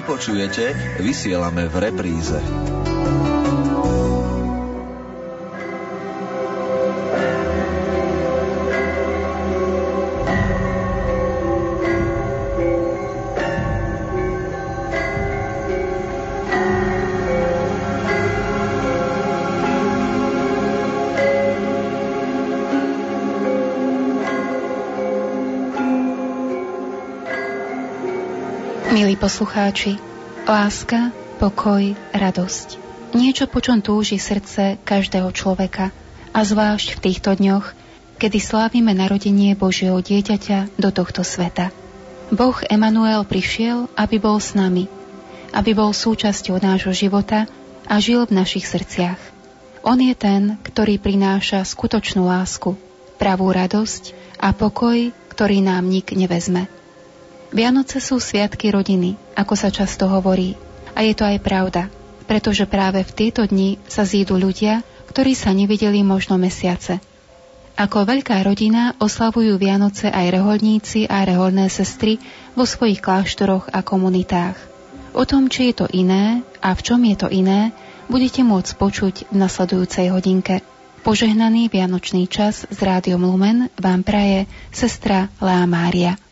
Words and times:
vypočujete, 0.00 0.96
vysielame 1.04 1.68
v 1.68 1.76
repríze. 1.76 2.79
Poslucháči, 29.30 29.94
láska, 30.42 31.14
pokoj, 31.38 31.94
radosť. 32.10 32.82
Niečo, 33.14 33.46
po 33.46 33.62
čom 33.62 33.78
túži 33.78 34.18
srdce 34.18 34.74
každého 34.82 35.30
človeka, 35.30 35.94
a 36.34 36.42
zvlášť 36.42 36.98
v 36.98 37.02
týchto 37.06 37.38
dňoch, 37.38 37.70
kedy 38.18 38.42
slávime 38.42 38.90
narodenie 38.90 39.54
Božieho 39.54 40.02
dieťaťa 40.02 40.74
do 40.74 40.90
tohto 40.90 41.22
sveta. 41.22 41.70
Boh 42.34 42.58
Emanuel 42.66 43.22
prišiel, 43.22 43.86
aby 43.94 44.18
bol 44.18 44.42
s 44.42 44.58
nami, 44.58 44.90
aby 45.54 45.78
bol 45.78 45.94
súčasťou 45.94 46.58
nášho 46.58 46.90
života 46.90 47.46
a 47.86 48.02
žil 48.02 48.26
v 48.26 48.34
našich 48.34 48.66
srdciach. 48.66 49.22
On 49.86 49.94
je 49.94 50.18
ten, 50.18 50.58
ktorý 50.58 50.98
prináša 50.98 51.62
skutočnú 51.62 52.26
lásku, 52.26 52.74
pravú 53.14 53.54
radosť 53.54 54.10
a 54.42 54.50
pokoj, 54.50 55.14
ktorý 55.30 55.62
nám 55.62 55.86
nik 55.86 56.18
nevezme. 56.18 56.79
Vianoce 57.50 57.98
sú 57.98 58.22
sviatky 58.22 58.70
rodiny, 58.70 59.18
ako 59.34 59.54
sa 59.58 59.74
často 59.74 60.06
hovorí. 60.06 60.54
A 60.94 61.02
je 61.02 61.18
to 61.18 61.26
aj 61.26 61.42
pravda, 61.42 61.90
pretože 62.30 62.62
práve 62.70 63.02
v 63.02 63.10
tieto 63.10 63.42
dni 63.42 63.82
sa 63.90 64.06
zídu 64.06 64.38
ľudia, 64.38 64.86
ktorí 65.10 65.34
sa 65.34 65.50
nevideli 65.50 66.06
možno 66.06 66.38
mesiace. 66.38 67.02
Ako 67.74 68.06
veľká 68.06 68.38
rodina 68.46 68.94
oslavujú 69.02 69.58
Vianoce 69.58 70.06
aj 70.06 70.30
reholníci 70.30 71.10
a 71.10 71.26
reholné 71.26 71.66
sestry 71.66 72.22
vo 72.54 72.62
svojich 72.62 73.02
kláštoroch 73.02 73.74
a 73.74 73.82
komunitách. 73.82 74.54
O 75.10 75.26
tom, 75.26 75.50
či 75.50 75.74
je 75.74 75.82
to 75.82 75.86
iné 75.90 76.46
a 76.62 76.70
v 76.70 76.80
čom 76.86 77.02
je 77.02 77.16
to 77.18 77.26
iné, 77.26 77.74
budete 78.06 78.46
môcť 78.46 78.78
počuť 78.78 79.14
v 79.32 79.34
nasledujúcej 79.34 80.14
hodinke. 80.14 80.62
Požehnaný 81.02 81.66
Vianočný 81.72 82.30
čas 82.30 82.62
z 82.68 82.78
Rádiom 82.78 83.26
Lumen 83.26 83.72
vám 83.80 84.06
praje 84.06 84.46
sestra 84.70 85.32
Lea 85.42 85.66
Mária. 85.66 86.29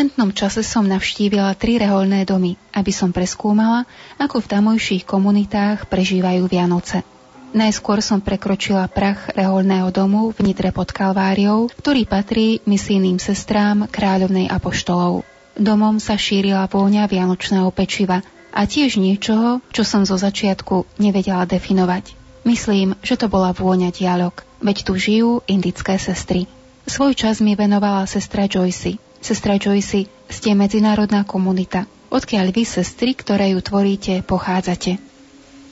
Adventnom 0.00 0.32
čase 0.32 0.64
som 0.64 0.88
navštívila 0.88 1.52
tri 1.60 1.76
reholné 1.76 2.24
domy, 2.24 2.56
aby 2.72 2.88
som 2.88 3.12
preskúmala, 3.12 3.84
ako 4.16 4.40
v 4.40 4.48
tamojších 4.48 5.04
komunitách 5.04 5.92
prežívajú 5.92 6.48
Vianoce. 6.48 7.04
Najskôr 7.52 8.00
som 8.00 8.24
prekročila 8.24 8.88
prach 8.88 9.28
reholného 9.36 9.92
domu 9.92 10.32
v 10.32 10.40
Nitre 10.40 10.72
pod 10.72 10.88
Kalváriou, 10.88 11.68
ktorý 11.68 12.08
patrí 12.08 12.64
misijným 12.64 13.20
sestrám 13.20 13.92
kráľovnej 13.92 14.48
apoštolov. 14.48 15.20
Domom 15.60 16.00
sa 16.00 16.16
šírila 16.16 16.64
vôňa 16.64 17.04
vianočného 17.04 17.68
pečiva 17.68 18.24
a 18.56 18.64
tiež 18.64 18.96
niečoho, 18.96 19.60
čo 19.68 19.84
som 19.84 20.08
zo 20.08 20.16
začiatku 20.16 20.96
nevedela 20.96 21.44
definovať. 21.44 22.16
Myslím, 22.48 22.96
že 23.04 23.20
to 23.20 23.28
bola 23.28 23.52
vôňa 23.52 23.92
dialog, 23.92 24.32
veď 24.64 24.80
tu 24.80 24.96
žijú 24.96 25.44
indické 25.44 26.00
sestry. 26.00 26.48
Svoj 26.88 27.12
čas 27.12 27.44
mi 27.44 27.52
venovala 27.52 28.08
sestra 28.08 28.48
Joyce. 28.48 29.09
Sestra 29.20 29.60
Joyce, 29.60 30.08
ste 30.32 30.56
medzinárodná 30.56 31.28
komunita. 31.28 31.84
Odkiaľ 32.08 32.56
vy, 32.56 32.64
sestry, 32.64 33.12
ktoré 33.12 33.52
ju 33.52 33.60
tvoríte, 33.60 34.24
pochádzate? 34.24 35.10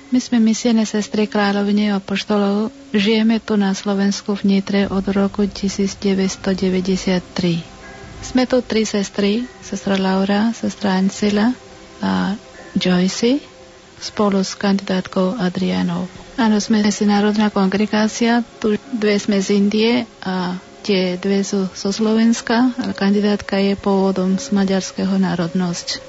My 0.08 0.20
sme 0.20 0.40
misijné 0.40 0.88
sestry 0.88 1.28
kráľovne 1.28 1.92
a 1.92 2.00
poštolov. 2.00 2.72
Žijeme 2.96 3.44
tu 3.44 3.60
na 3.60 3.76
Slovensku 3.76 4.32
v 4.36 4.56
Nitre 4.56 4.88
od 4.88 5.04
roku 5.12 5.44
1993. 5.44 7.20
Sme 8.24 8.42
tu 8.44 8.60
tri 8.64 8.84
sestry, 8.88 9.44
sestra 9.64 9.96
Laura, 10.00 10.52
sestra 10.56 10.96
Ancila 10.96 11.52
a 12.04 12.36
Joyce, 12.72 13.40
spolu 14.00 14.44
s 14.44 14.56
kandidátkou 14.56 15.36
Adrianou. 15.40 16.08
Áno, 16.38 16.62
sme 16.62 16.84
národná 16.84 17.50
kongregácia, 17.50 18.46
tu 18.62 18.78
dve 18.94 19.18
sme 19.18 19.42
z 19.42 19.58
Indie 19.58 20.06
a 20.22 20.54
tie 20.88 21.20
dve 21.20 21.44
sú 21.44 21.68
zo 21.76 21.92
Slovenska, 21.92 22.72
ale 22.80 22.96
kandidátka 22.96 23.60
je 23.60 23.76
pôvodom 23.76 24.40
z 24.40 24.56
maďarského 24.56 25.20
národnosť. 25.20 26.00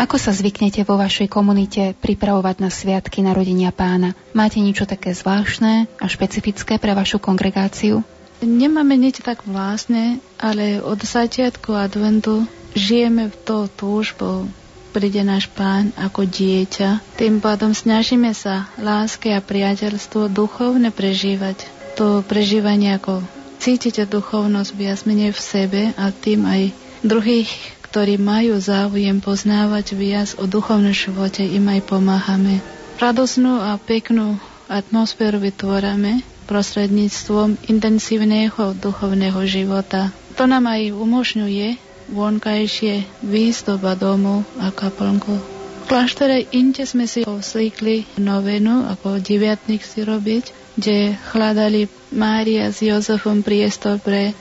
Ako 0.00 0.16
sa 0.16 0.32
zvyknete 0.32 0.82
vo 0.82 0.96
vašej 0.96 1.28
komunite 1.28 1.92
pripravovať 2.00 2.56
na 2.58 2.72
sviatky 2.72 3.20
narodenia 3.20 3.70
pána? 3.70 4.16
Máte 4.32 4.58
niečo 4.64 4.88
také 4.88 5.12
zvláštne 5.12 5.86
a 6.00 6.06
špecifické 6.08 6.80
pre 6.80 6.96
vašu 6.96 7.20
kongregáciu? 7.20 8.02
Nemáme 8.42 8.98
nič 8.98 9.22
tak 9.22 9.46
vlastne, 9.46 10.18
ale 10.40 10.82
od 10.82 10.98
začiatku 10.98 11.70
adventu 11.76 12.48
žijeme 12.74 13.30
v 13.30 13.36
to 13.46 13.70
túžbou. 13.70 14.50
Príde 14.90 15.22
náš 15.22 15.46
pán 15.52 15.94
ako 15.94 16.26
dieťa. 16.26 17.20
Tým 17.20 17.38
pádom 17.38 17.70
snažíme 17.70 18.34
sa 18.34 18.66
lásky 18.80 19.30
a 19.30 19.38
priateľstvo 19.38 20.26
duchovne 20.26 20.90
prežívať. 20.90 21.70
To 21.94 22.26
prežívanie 22.26 22.98
ako 22.98 23.22
cítite 23.64 24.04
duchovnosť 24.04 24.70
viac 24.76 25.00
menej 25.08 25.32
v 25.32 25.40
sebe 25.40 25.80
a 25.96 26.12
tým 26.12 26.44
aj 26.44 26.62
druhých 27.00 27.48
ktorí 27.94 28.18
majú 28.18 28.58
záujem 28.58 29.22
poznávať 29.22 29.94
viac 29.94 30.34
o 30.42 30.50
duchovnom 30.50 30.90
živote, 30.90 31.46
im 31.46 31.62
aj 31.70 31.86
pomáhame. 31.86 32.58
Radosnú 32.98 33.62
a 33.62 33.78
peknú 33.78 34.34
atmosféru 34.66 35.38
vytvárame 35.38 36.26
prostredníctvom 36.50 37.54
intenzívneho 37.70 38.74
duchovného 38.74 39.38
života. 39.46 40.10
To 40.34 40.50
nám 40.50 40.66
aj 40.66 40.90
umožňuje 40.90 41.78
vonkajšie 42.10 43.22
výzdoba 43.22 43.94
domu 43.94 44.42
a 44.58 44.74
kaplnku. 44.74 45.38
V 45.38 45.84
kláštore 45.86 46.50
Inte 46.50 46.90
sme 46.90 47.06
si 47.06 47.22
oslíkli 47.22 48.10
novenu, 48.18 48.90
ako 48.90 49.22
deviatnik 49.22 49.86
si 49.86 50.02
robiť, 50.02 50.63
kde 50.74 51.14
hľadali 51.34 51.86
Mária 52.14 52.70
s 52.70 52.82
Jozefom 52.82 53.42
priestor 53.42 53.98
pre 54.02 54.34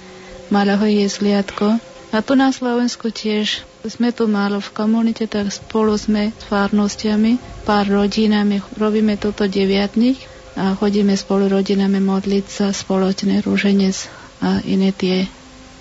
malého 0.50 0.86
jezliatko, 0.86 1.80
a 2.14 2.22
tu 2.22 2.38
na 2.38 2.54
Slovensku 2.54 3.10
tiež 3.10 3.66
sme 3.90 4.14
tu 4.14 4.30
málo 4.30 4.62
v 4.62 4.70
komunite, 4.70 5.26
tak 5.26 5.50
spolu 5.50 5.98
sme 5.98 6.30
s 6.30 6.46
farnostiami, 6.46 7.42
pár 7.66 7.90
rodinami, 7.90 8.62
robíme 8.78 9.18
toto 9.18 9.50
deviatník 9.50 10.22
a 10.54 10.78
chodíme 10.78 11.18
spolu 11.18 11.50
rodinami 11.50 11.98
modliť 11.98 12.46
sa 12.46 12.68
spoločne 12.70 13.42
rúženec 13.42 13.98
a 14.46 14.62
iné 14.62 14.94
tie 14.94 15.26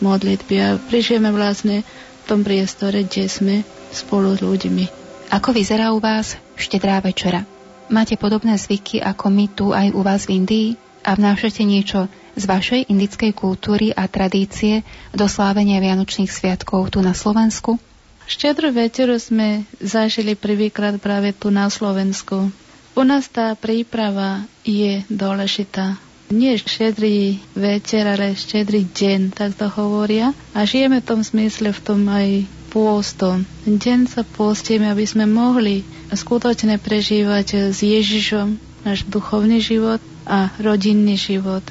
modlitby 0.00 0.56
a 0.56 0.81
prišieme 0.81 1.28
vlastne 1.37 1.84
v 1.84 2.25
tom 2.25 2.40
priestore, 2.40 3.04
kde 3.04 3.28
sme 3.28 3.54
spolu 3.93 4.32
s 4.32 4.40
ľuďmi. 4.40 4.88
Ako 5.37 5.52
vyzerá 5.52 5.93
u 5.93 6.00
vás 6.00 6.40
štedrá 6.56 6.96
večera? 7.04 7.44
Máte 7.92 8.16
podobné 8.16 8.56
zvyky 8.56 9.04
ako 9.04 9.28
my 9.28 9.46
tu 9.52 9.76
aj 9.76 9.92
u 9.92 10.00
vás 10.00 10.24
v 10.24 10.40
Indii 10.40 10.68
a 11.04 11.12
vnášate 11.12 11.60
niečo 11.60 12.08
z 12.32 12.48
vašej 12.48 12.88
indickej 12.88 13.36
kultúry 13.36 13.92
a 13.92 14.08
tradície 14.08 14.80
do 15.12 15.28
slávenia 15.28 15.76
Vianočných 15.76 16.32
sviatkov 16.32 16.88
tu 16.88 17.04
na 17.04 17.12
Slovensku? 17.12 17.76
Štedrú 18.24 18.72
večeru 18.72 19.20
sme 19.20 19.68
zažili 19.76 20.32
prvýkrát 20.32 20.96
práve 20.96 21.36
tu 21.36 21.52
na 21.52 21.68
Slovensku. 21.68 22.48
U 22.96 23.02
nás 23.04 23.28
tá 23.28 23.52
príprava 23.60 24.40
je 24.64 25.04
dôležitá. 25.12 26.00
Nie 26.32 26.56
štedrý 26.56 27.44
večer, 27.52 28.08
ale 28.08 28.32
štedrý 28.32 28.88
deň, 28.88 29.36
tak 29.36 29.52
to 29.52 29.68
hovoria. 29.68 30.32
A 30.56 30.64
žijeme 30.64 31.04
v 31.04 31.08
tom 31.12 31.20
smysle, 31.20 31.76
v 31.76 31.80
tom 31.84 32.08
aj 32.08 32.48
pôstom. 32.72 33.44
Deň 33.69 34.08
sa 34.08 34.24
pôstime, 34.24 34.88
aby 34.88 35.04
sme 35.04 35.28
mohli 35.28 35.84
skutočne 36.08 36.80
prežívať 36.80 37.76
s 37.76 37.84
Ježišom 37.84 38.56
náš 38.88 39.04
duchovný 39.04 39.60
život 39.60 40.00
a 40.24 40.48
rodinný 40.56 41.20
život. 41.20 41.62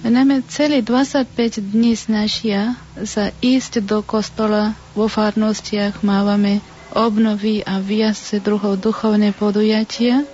Najmä 0.00 0.44
celý 0.48 0.80
25 0.84 1.60
dní 1.60 1.92
snažia 1.96 2.76
sa 3.04 3.32
ísť 3.40 3.84
do 3.84 4.00
kostola 4.04 4.76
vo 4.96 5.08
farnostiach, 5.08 6.00
mávame 6.04 6.64
obnovy 6.96 7.60
a 7.64 7.80
viac 7.80 8.16
druhov 8.40 8.80
duchovné 8.80 9.36
podujatia, 9.36 10.24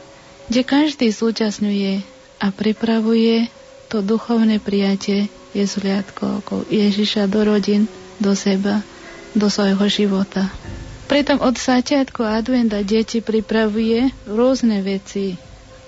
kde 0.47 0.63
každý 0.63 1.11
zúčastňuje 1.11 2.03
a 2.39 2.47
pripravuje 2.55 3.51
to 3.91 4.03
duchovné 4.07 4.63
prijatie 4.63 5.27
Jezuliatko 5.51 6.43
ako 6.43 6.55
Ježiša 6.71 7.27
do 7.27 7.41
rodín, 7.43 7.91
do 8.23 8.39
seba, 8.39 8.87
do 9.37 9.53
svojho 9.53 9.85
života. 9.93 10.49
Pritom 11.07 11.39
od 11.39 11.55
začiatku 11.55 12.25
adventa 12.25 12.83
deti 12.83 13.23
pripravuje 13.23 14.11
rôzne 14.27 14.83
veci, 14.83 15.39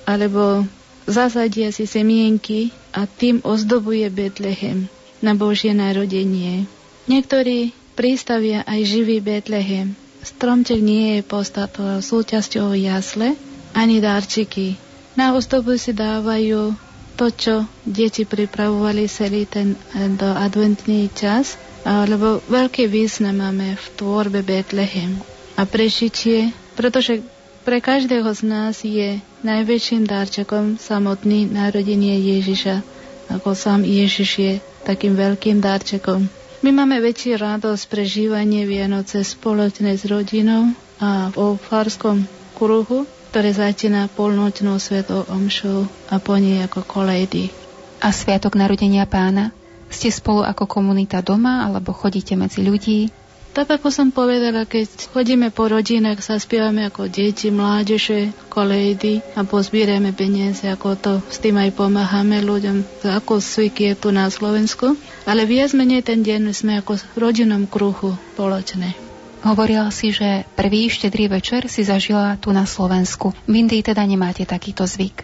alebo 0.07 0.63
zasadia 1.09 1.75
si 1.75 1.89
semienky 1.89 2.71
a 2.95 3.09
tým 3.09 3.43
ozdobuje 3.43 4.07
Betlehem 4.13 4.87
na 5.19 5.35
Božie 5.35 5.75
narodenie. 5.75 6.71
Niektorí 7.11 7.75
pristavia 7.99 8.63
aj 8.63 8.81
živý 8.87 9.19
Betlehem. 9.19 9.99
Stromček 10.23 10.79
nie 10.79 11.19
je 11.19 11.21
podstatou 11.27 11.99
súčasťou 11.99 12.77
jasle 12.79 13.35
ani 13.75 13.99
darčiky. 13.99 14.79
Na 15.19 15.35
ozdobu 15.35 15.75
si 15.75 15.91
dávajú 15.91 16.79
to, 17.19 17.27
čo 17.29 17.55
deti 17.83 18.23
pripravovali 18.23 19.11
celý 19.11 19.43
ten 19.45 19.75
do 20.15 20.31
adventný 20.31 21.11
čas, 21.11 21.59
alebo 21.83 22.39
veľký 22.47 22.87
význam 22.87 23.43
máme 23.43 23.75
v 23.75 23.87
tvorbe 23.99 24.47
Betlehem. 24.47 25.19
A 25.59 25.67
prežitie, 25.67 26.55
pretože 26.79 27.19
pre 27.67 27.83
každého 27.83 28.31
z 28.31 28.43
nás 28.47 28.81
je 28.81 29.19
najväčším 29.43 30.07
darčekom 30.07 30.79
samotný 30.79 31.51
narodenie 31.51 32.17
Ježiša, 32.39 32.81
ako 33.29 33.53
sám 33.53 33.83
Ježiš 33.83 34.31
je 34.39 34.53
takým 34.87 35.19
veľkým 35.19 35.59
darčekom. 35.59 36.31
My 36.59 36.71
máme 36.71 36.99
väčší 36.99 37.35
radosť 37.35 37.85
prežívanie 37.87 38.65
Vianoce 38.65 39.23
spoločne 39.23 39.95
s 39.95 40.07
rodinou 40.07 40.71
a 40.99 41.31
o 41.35 41.55
farskom 41.55 42.27
kruhu, 42.55 43.07
ktoré 43.29 43.53
začína 43.53 44.09
polnočnou 44.09 44.81
svetou 44.81 45.29
omšou 45.29 45.85
a 46.09 46.17
po 46.17 46.41
nej 46.41 46.65
ako 46.65 46.83
kolejdy. 46.83 47.53
A 48.01 48.09
Sviatok 48.11 48.57
narodenia 48.57 49.05
pána? 49.05 49.53
Ste 49.89 50.13
spolu 50.13 50.45
ako 50.45 50.69
komunita 50.69 51.21
doma 51.21 51.65
alebo 51.69 51.97
chodíte 51.97 52.37
medzi 52.37 52.65
ľudí? 52.65 53.13
Tak 53.57 53.81
ako 53.81 53.89
som 53.91 54.15
povedala, 54.15 54.69
keď 54.69 55.11
chodíme 55.11 55.51
po 55.51 55.67
rodinách, 55.67 56.23
sa 56.23 56.39
spievame 56.39 56.87
ako 56.87 57.11
deti, 57.11 57.51
mládeže, 57.51 58.31
kolejdy 58.53 59.19
a 59.35 59.43
pozbierame 59.43 60.15
peniaze, 60.15 60.69
ako 60.69 60.89
to 60.95 61.13
s 61.27 61.43
tým 61.43 61.59
aj 61.59 61.75
pomáhame 61.75 62.39
ľuďom, 62.45 63.03
ako 63.03 63.41
zvyk 63.43 63.77
je 63.83 63.93
tu 63.99 64.15
na 64.15 64.29
Slovensku. 64.31 64.95
Ale 65.27 65.49
viac 65.49 65.75
menej 65.75 66.07
ten 66.07 66.23
deň 66.23 66.55
sme 66.55 66.79
ako 66.79 67.03
v 67.03 67.17
rodinnom 67.19 67.67
kruhu 67.67 68.15
spoločné. 68.37 69.08
Hovorila 69.43 69.89
si, 69.95 70.11
že 70.11 70.45
prvý 70.59 70.91
štedrý 70.91 71.31
večer 71.31 71.71
si 71.71 71.87
zažila 71.87 72.35
tu 72.39 72.51
na 72.51 72.67
Slovensku. 72.67 73.31
V 73.47 73.53
Indii 73.55 73.87
teda 73.87 74.03
nemáte 74.03 74.43
takýto 74.43 74.85
zvyk. 74.85 75.23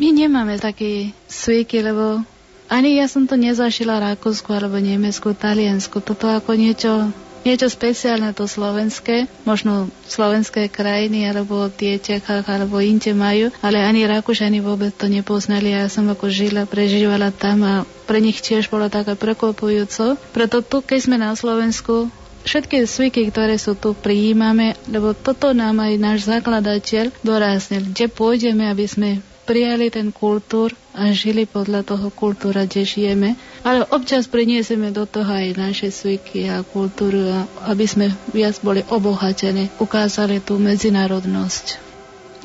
My 0.00 0.16
nemáme 0.16 0.56
taký 0.56 1.12
zvyky, 1.28 1.84
lebo 1.84 2.24
ani 2.72 2.96
ja 2.96 3.10
som 3.10 3.28
to 3.28 3.36
nezažila 3.36 4.00
Rakúsku 4.00 4.48
alebo 4.54 4.80
Nemecku, 4.80 5.36
Taliansku. 5.36 6.00
Toto 6.00 6.30
ako 6.30 6.56
niečo 6.56 7.12
niečo 7.40 7.72
speciálne 7.72 8.36
to 8.36 8.44
slovenské, 8.44 9.24
možno 9.48 9.88
slovenské 10.04 10.68
krajiny 10.68 11.24
alebo 11.24 11.72
tie 11.72 11.96
Čechách 11.96 12.44
alebo 12.44 12.80
inde 12.84 13.16
majú, 13.16 13.48
ale 13.64 13.80
ani 13.80 14.04
Rakúšani 14.04 14.60
vôbec 14.60 14.92
to 14.92 15.08
nepoznali. 15.08 15.72
Ja 15.72 15.88
som 15.88 16.08
ako 16.12 16.28
žila, 16.28 16.68
prežívala 16.68 17.32
tam 17.32 17.64
a 17.64 17.74
pre 18.04 18.20
nich 18.20 18.44
tiež 18.44 18.68
bolo 18.68 18.92
také 18.92 19.16
prekvapujúco. 19.16 20.20
Preto 20.36 20.60
tu, 20.60 20.84
keď 20.84 20.98
sme 21.00 21.16
na 21.16 21.32
Slovensku, 21.32 22.12
všetky 22.44 22.86
zvyky, 22.86 23.28
ktoré 23.30 23.56
sú 23.60 23.76
tu, 23.76 23.92
prijímame, 23.92 24.76
lebo 24.88 25.12
toto 25.12 25.52
nám 25.52 25.80
aj 25.80 25.92
náš 26.00 26.18
zakladateľ 26.28 27.12
doraznil, 27.20 27.92
kde 27.92 28.06
pôjdeme, 28.08 28.68
aby 28.68 28.86
sme 28.88 29.10
prijali 29.50 29.90
ten 29.90 30.14
kultúr 30.14 30.70
a 30.94 31.10
žili 31.10 31.42
podľa 31.42 31.82
toho 31.82 32.14
kultúra, 32.14 32.70
kde 32.70 32.86
žijeme. 32.86 33.34
Ale 33.66 33.82
občas 33.90 34.30
prinieseme 34.30 34.94
do 34.94 35.10
toho 35.10 35.26
aj 35.26 35.58
naše 35.58 35.88
zvyky 35.90 36.46
a 36.46 36.62
kultúru, 36.62 37.34
aby 37.66 37.82
sme 37.82 38.14
viac 38.30 38.62
boli 38.62 38.86
obohatení, 38.86 39.74
ukázali 39.82 40.38
tú 40.38 40.54
medzinárodnosť. 40.62 41.82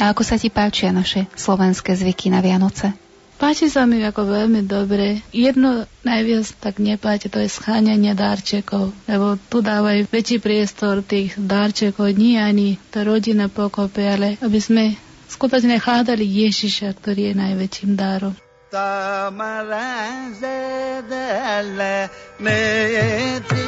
A 0.01 0.11
ako 0.11 0.25
sa 0.25 0.35
ti 0.35 0.49
páčia 0.49 0.89
naše 0.91 1.29
slovenské 1.37 1.93
zvyky 1.93 2.33
na 2.33 2.41
Vianoce? 2.41 3.04
Páči 3.35 3.67
sa 3.67 3.83
mi 3.83 3.99
ako 3.99 4.31
veľmi 4.31 4.63
dobre. 4.63 5.19
Jedno 5.35 5.83
najviac 6.07 6.55
tak 6.63 6.79
nepáči, 6.79 7.27
to 7.27 7.43
je 7.43 7.51
scháňanie 7.51 8.15
darčekov, 8.15 8.95
lebo 9.11 9.35
tu 9.51 9.59
dávajú 9.59 10.07
väčší 10.07 10.39
priestor 10.39 11.03
tých 11.03 11.35
darčekov, 11.35 12.15
nie 12.15 12.39
ani 12.39 12.79
tá 12.95 13.03
rodina 13.03 13.51
pokope, 13.51 14.07
ale 14.07 14.39
aby 14.39 14.59
sme 14.63 14.83
skutočne 15.27 15.83
hádali 15.83 16.23
Ježiša, 16.23 16.95
ktorý 16.95 17.31
je 17.31 17.33
najväčším 17.35 17.91
darom. 17.99 18.39
Tamara 18.71 20.31
zadala 20.39 22.07
metri 22.39 23.67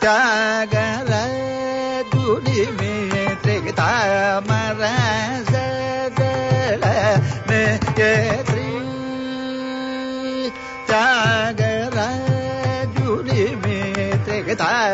tagala 0.00 1.24
ತ್ಯಾಗರ 10.93 11.97
ದುಡಿಮೆ 12.95 13.79
ತಾಮರ 14.55 14.92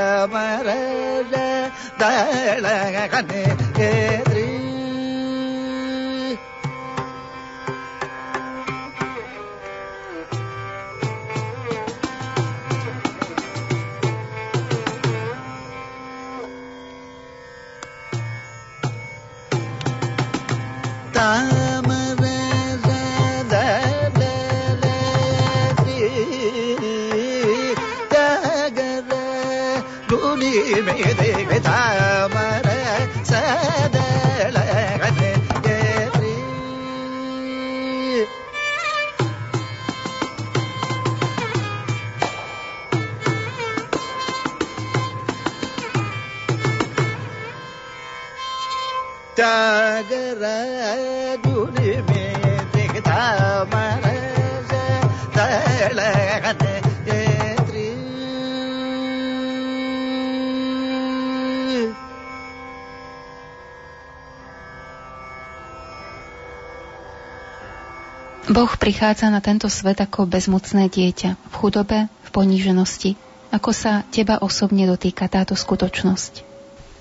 Boh 68.60 68.76
prichádza 68.76 69.32
na 69.32 69.40
tento 69.40 69.72
svet 69.72 70.04
ako 70.04 70.28
bezmocné 70.28 70.92
dieťa, 70.92 71.32
v 71.32 71.54
chudobe, 71.56 72.12
v 72.12 72.28
poníženosti. 72.28 73.16
Ako 73.48 73.72
sa 73.72 74.04
teba 74.12 74.36
osobne 74.36 74.84
dotýka 74.84 75.32
táto 75.32 75.56
skutočnosť? 75.56 76.44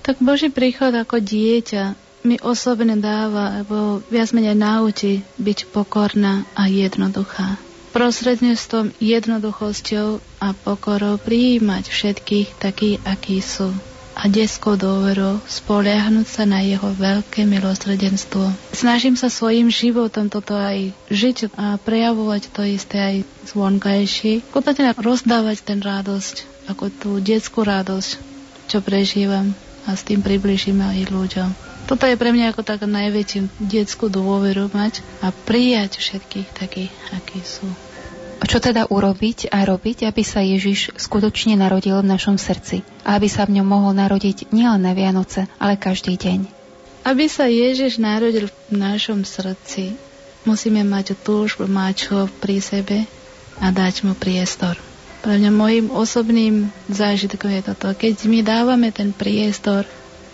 Tak 0.00 0.24
Boží 0.24 0.48
príchod 0.48 0.88
ako 0.96 1.20
dieťa 1.20 1.92
mi 2.24 2.40
osobne 2.40 2.96
dáva, 2.96 3.60
alebo 3.60 4.00
viac 4.08 4.32
menej 4.32 4.56
naučí 4.56 5.20
byť 5.36 5.68
pokorná 5.68 6.48
a 6.56 6.64
jednoduchá. 6.64 7.60
Prostredníctvom 7.92 8.96
jednoduchosťou 8.96 10.40
a 10.40 10.56
pokorou 10.56 11.20
prijímať 11.20 11.92
všetkých 11.92 12.56
takí, 12.56 12.96
akí 13.04 13.44
sú 13.44 13.68
a 14.20 14.28
detskou 14.28 14.76
dôverou 14.76 15.40
spoliahnuť 15.48 16.26
sa 16.28 16.44
na 16.44 16.60
jeho 16.60 16.92
veľké 16.92 17.48
milosrdenstvo. 17.48 18.52
Snažím 18.76 19.16
sa 19.16 19.32
svojim 19.32 19.72
životom 19.72 20.28
toto 20.28 20.52
aj 20.52 20.92
žiť 21.08 21.56
a 21.56 21.80
prejavovať 21.80 22.52
to 22.52 22.62
isté 22.68 22.96
aj 23.00 23.16
zvonkajšie. 23.48 24.44
Skutočne 24.52 24.92
rozdávať 24.92 25.64
ten 25.64 25.80
radosť, 25.80 26.68
ako 26.68 26.84
tú 26.92 27.10
detskú 27.16 27.64
radosť, 27.64 28.10
čo 28.68 28.84
prežívam 28.84 29.56
a 29.88 29.96
s 29.96 30.04
tým 30.04 30.20
približím 30.20 30.84
aj 30.84 31.08
ľuďom. 31.08 31.50
Toto 31.88 32.04
je 32.04 32.20
pre 32.20 32.30
mňa 32.30 32.52
ako 32.52 32.62
taká 32.62 32.84
najväčšiu 32.84 33.66
detskú 33.66 34.12
dôveru 34.12 34.68
mať 34.70 35.00
a 35.24 35.32
prijať 35.32 35.96
všetkých 35.96 36.48
takých, 36.52 36.92
akí 37.16 37.40
sú. 37.40 37.66
Čo 38.50 38.58
teda 38.58 38.90
urobiť 38.90 39.54
a 39.54 39.62
robiť, 39.62 40.10
aby 40.10 40.26
sa 40.26 40.42
Ježiš 40.42 40.90
skutočne 40.98 41.54
narodil 41.54 41.94
v 42.02 42.10
našom 42.10 42.34
srdci 42.34 42.82
a 43.06 43.14
aby 43.14 43.30
sa 43.30 43.46
v 43.46 43.62
ňom 43.62 43.66
mohol 43.70 43.94
narodiť 43.94 44.50
nielen 44.50 44.82
na 44.82 44.90
Vianoce, 44.90 45.46
ale 45.62 45.78
každý 45.78 46.18
deň? 46.18 46.50
Aby 47.06 47.30
sa 47.30 47.46
Ježiš 47.46 48.02
narodil 48.02 48.50
v 48.50 48.74
našom 48.74 49.22
srdci, 49.22 49.94
musíme 50.42 50.82
mať 50.82 51.14
túžbu 51.22 51.70
mať 51.70 52.10
ho 52.10 52.26
pri 52.42 52.58
sebe 52.58 53.06
a 53.62 53.70
dať 53.70 54.02
mu 54.02 54.18
priestor. 54.18 54.74
Pre 55.22 55.30
mňa 55.30 55.50
môjim 55.54 55.86
osobným 55.94 56.74
zážitkom 56.90 57.54
je 57.54 57.62
toto. 57.70 57.94
Keď 57.94 58.26
my 58.26 58.42
dávame 58.42 58.90
ten 58.90 59.14
priestor, 59.14 59.86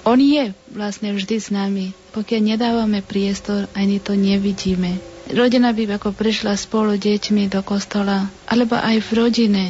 on 0.08 0.16
je 0.16 0.56
vlastne 0.72 1.12
vždy 1.12 1.36
s 1.36 1.52
nami. 1.52 1.92
Pokiaľ 2.16 2.40
nedávame 2.48 3.04
priestor, 3.04 3.68
ani 3.76 4.00
to 4.00 4.16
nevidíme. 4.16 5.15
Rodina 5.26 5.74
by 5.74 5.98
ako 5.98 6.14
prišla 6.14 6.54
spolu 6.54 6.94
deťmi 6.94 7.50
do 7.50 7.58
kostola, 7.66 8.30
alebo 8.46 8.78
aj 8.78 9.02
v 9.02 9.10
rodine 9.18 9.64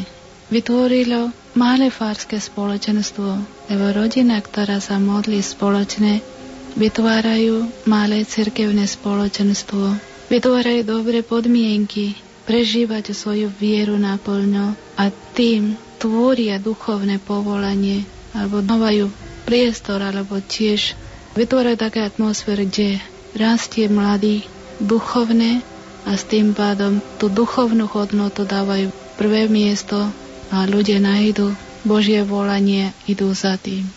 vytvorilo 0.52 1.32
malé 1.56 1.88
fárske 1.88 2.36
spoločenstvo, 2.36 3.40
lebo 3.72 3.84
rodina, 3.96 4.36
ktorá 4.36 4.84
sa 4.84 5.00
modlí 5.00 5.40
spoločne, 5.40 6.20
vytvárajú 6.76 7.88
malé 7.88 8.28
cirkevné 8.28 8.84
spoločenstvo, 8.84 9.96
vytvárajú 10.28 10.84
dobré 10.84 11.24
podmienky 11.24 12.20
prežívať 12.44 13.16
svoju 13.16 13.48
vieru 13.48 13.96
naplno 13.96 14.76
a 15.00 15.08
tým 15.32 15.72
tvoria 15.96 16.60
duchovné 16.60 17.16
povolanie 17.16 18.04
alebo 18.36 18.60
dávajú 18.60 19.08
priestor 19.48 20.04
alebo 20.04 20.36
tiež 20.36 20.92
vytvárajú 21.32 21.80
také 21.80 22.04
atmosféry, 22.04 22.68
kde 22.68 23.00
rastie 23.32 23.88
mladý 23.88 24.44
duchovné 24.82 25.64
a 26.06 26.14
s 26.14 26.22
tým 26.28 26.52
pádom 26.52 27.00
tú 27.18 27.32
duchovnú 27.32 27.88
hodnotu 27.90 28.44
dávajú 28.44 28.92
prvé 29.16 29.48
miesto 29.48 30.12
a 30.52 30.68
ľudia 30.68 31.00
nájdu 31.02 31.50
Božie 31.82 32.22
volanie, 32.22 32.92
idú 33.06 33.32
za 33.32 33.56
tým. 33.56 33.95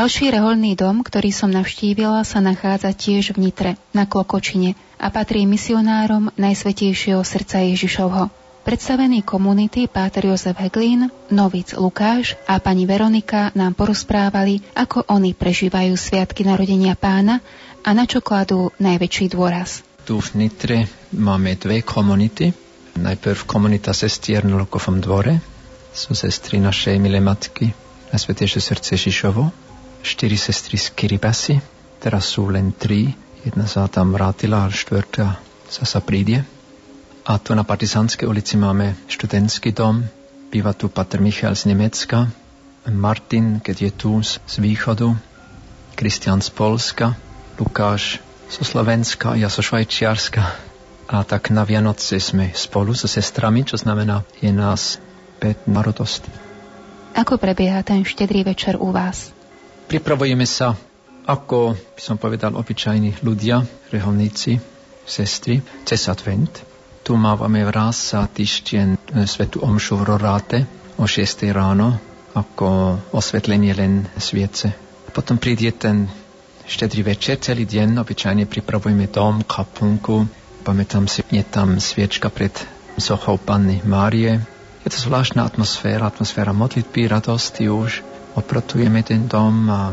Ďalší 0.00 0.32
reholný 0.32 0.80
dom, 0.80 1.04
ktorý 1.04 1.28
som 1.28 1.52
navštívila, 1.52 2.24
sa 2.24 2.40
nachádza 2.40 2.96
tiež 2.96 3.36
v 3.36 3.44
Nitre, 3.44 3.76
na 3.92 4.08
Klokočine 4.08 4.72
a 4.96 5.12
patrí 5.12 5.44
misionárom 5.44 6.32
Najsvetejšieho 6.40 7.20
srdca 7.20 7.60
Ježišovho. 7.60 8.32
Predstavení 8.64 9.20
komunity 9.20 9.92
Páter 9.92 10.32
Jozef 10.32 10.56
Heglín, 10.56 11.12
Novic 11.28 11.76
Lukáš 11.76 12.32
a 12.48 12.56
pani 12.64 12.88
Veronika 12.88 13.52
nám 13.52 13.76
porozprávali, 13.76 14.64
ako 14.72 15.04
oni 15.04 15.36
prežívajú 15.36 15.92
sviatky 15.92 16.48
narodenia 16.48 16.96
pána 16.96 17.44
a 17.84 17.92
na 17.92 18.08
čo 18.08 18.24
kladú 18.24 18.72
najväčší 18.80 19.36
dôraz. 19.36 19.84
Tu 20.08 20.16
v 20.16 20.28
Nitre 20.32 20.88
máme 21.12 21.60
dve 21.60 21.84
komunity. 21.84 22.56
Najprv 22.96 23.44
komunita 23.44 23.92
sestier 23.92 24.48
na 24.48 24.64
Lukovom 24.64 24.96
dvore. 24.96 25.44
Sú 25.92 26.16
sestry 26.16 26.56
našej 26.56 26.96
milé 26.96 27.20
matky 27.20 27.76
na 28.08 28.16
Svetejšie 28.16 28.64
srdce 28.64 28.96
Žižovo. 28.96 29.69
Štyri 30.00 30.36
sestry 30.36 30.80
z 30.80 30.92
Kiribasi. 30.96 31.60
Teraz 32.00 32.32
sú 32.32 32.48
len 32.48 32.72
tri. 32.72 33.12
Jedna 33.44 33.68
sa 33.68 33.88
tam 33.88 34.16
vrátila 34.16 34.64
a 34.64 34.72
štvrtá 34.72 35.40
sa 35.70 35.84
sa 35.86 36.00
príde. 36.02 36.42
A 37.24 37.38
tu 37.38 37.52
na 37.52 37.62
Partizánskej 37.62 38.26
ulici 38.26 38.56
máme 38.56 38.96
študentský 39.06 39.70
dom, 39.76 40.02
býva 40.50 40.72
tu 40.74 40.90
Pater 40.90 41.20
Michal 41.22 41.54
z 41.54 41.70
Nemecka, 41.70 42.26
Martin, 42.88 43.60
keď 43.60 43.76
je 43.76 43.90
tu 43.92 44.10
z, 44.24 44.40
východu, 44.56 45.12
Kristian 45.94 46.40
z 46.40 46.48
Polska, 46.50 47.12
Lukáš 47.60 48.24
zo 48.48 48.64
Slovenska, 48.64 49.36
ja 49.36 49.52
zo 49.52 49.60
Švajčiarska. 49.60 50.42
A 51.10 51.16
tak 51.28 51.52
na 51.52 51.66
Vianoce 51.68 52.16
sme 52.22 52.56
spolu 52.56 52.96
so 52.96 53.04
sestrami, 53.04 53.68
čo 53.68 53.76
znamená, 53.76 54.24
je 54.40 54.48
nás 54.48 54.96
5 55.44 55.68
narodost. 55.68 56.24
Ako 57.12 57.36
prebieha 57.36 57.82
ten 57.82 58.06
štedrý 58.06 58.46
večer 58.46 58.78
u 58.78 58.94
vás? 58.94 59.34
Pripravujeme 59.90 60.46
sa 60.46 60.78
ako, 61.26 61.74
by 61.74 61.98
som 61.98 62.14
povedal, 62.14 62.54
obyčajní 62.54 63.26
ľudia, 63.26 63.58
reholníci, 63.90 64.54
sestry, 65.02 65.58
cez 65.82 66.06
advent. 66.06 66.62
Tu 67.02 67.10
máme 67.18 67.66
raz 67.74 68.14
za 68.14 68.22
týždeň 68.30 68.86
e, 68.94 68.98
svetu 69.26 69.58
omšu 69.66 69.98
v 69.98 70.14
Roráte 70.14 70.58
o 70.94 71.10
6 71.10 71.42
ráno 71.50 71.98
ako 72.38 73.02
osvetlenie 73.10 73.74
len 73.74 74.06
sviece. 74.14 74.70
Potom 75.10 75.42
príde 75.42 75.74
ten 75.74 76.06
štedrý 76.70 77.02
večer, 77.02 77.42
celý 77.42 77.66
deň, 77.66 77.98
obyčajne 77.98 78.46
pripravujeme 78.46 79.10
dom, 79.10 79.42
kapunku, 79.42 80.22
pamätám 80.62 81.10
si, 81.10 81.26
je 81.34 81.42
tam 81.42 81.82
sviečka 81.82 82.30
pred 82.30 82.54
sochou 82.94 83.42
Panny 83.42 83.82
Márie. 83.82 84.38
Je 84.86 84.88
to 84.94 85.02
zvláštna 85.02 85.50
atmosféra, 85.50 86.06
atmosféra 86.06 86.54
modlitby, 86.54 87.10
radosti 87.10 87.66
už. 87.66 88.06
Oprotujeme 88.38 89.02
ten 89.02 89.26
dom 89.26 89.66
a 89.70 89.90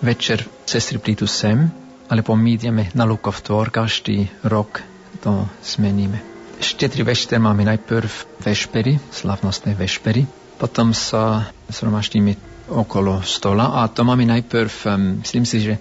večer 0.00 0.44
sestry 0.64 0.96
prídu 1.00 1.28
sem, 1.28 1.68
alebo 2.08 2.38
my 2.38 2.56
na 2.94 3.04
Lukov 3.04 3.42
tvor, 3.42 3.74
každý 3.74 4.30
rok 4.46 4.80
to 5.20 5.48
zmeníme. 5.64 6.22
Štedrý 6.56 7.04
večer 7.04 7.36
máme 7.36 7.68
najprv 7.68 8.40
vešpery, 8.40 8.96
slavnostné 9.12 9.76
vešpery, 9.76 10.24
potom 10.56 10.96
sa 10.96 11.52
zhromaždíme 11.68 12.32
okolo 12.72 13.20
stola 13.20 13.84
a 13.84 13.92
to 13.92 14.02
máme 14.02 14.24
najprv, 14.24 14.72
myslím 15.20 15.44
si, 15.44 15.60
že 15.60 15.74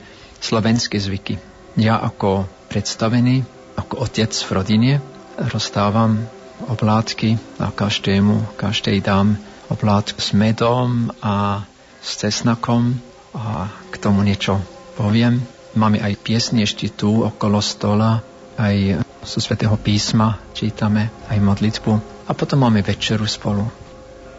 slovenské 0.44 1.00
zvyky. 1.00 1.40
Ja 1.80 2.04
ako 2.04 2.46
predstavený, 2.68 3.44
ako 3.80 4.04
otec 4.04 4.32
v 4.36 4.50
rodine, 4.52 4.92
rozdávam 5.40 6.28
oblátky 6.68 7.60
a 7.60 7.72
každému, 7.72 8.60
každej 8.60 9.04
dám 9.04 9.40
oblátku 9.68 10.20
s 10.22 10.32
medom 10.36 11.12
a 11.20 11.66
s 12.06 12.22
cesnakom 12.22 12.94
a 13.34 13.74
k 13.90 13.96
tomu 13.98 14.22
niečo 14.22 14.62
poviem. 14.94 15.42
Máme 15.74 16.00
aj 16.00 16.14
piesne 16.22 16.64
ešte 16.64 16.88
tu 16.94 17.26
okolo 17.26 17.60
stola, 17.60 18.24
aj 18.56 19.04
zo 19.26 19.42
svätého 19.42 19.76
písma 19.76 20.40
čítame 20.54 21.12
aj 21.28 21.42
modlitbu 21.42 21.92
a 22.30 22.32
potom 22.32 22.64
máme 22.64 22.86
večeru 22.86 23.26
spolu. 23.28 23.66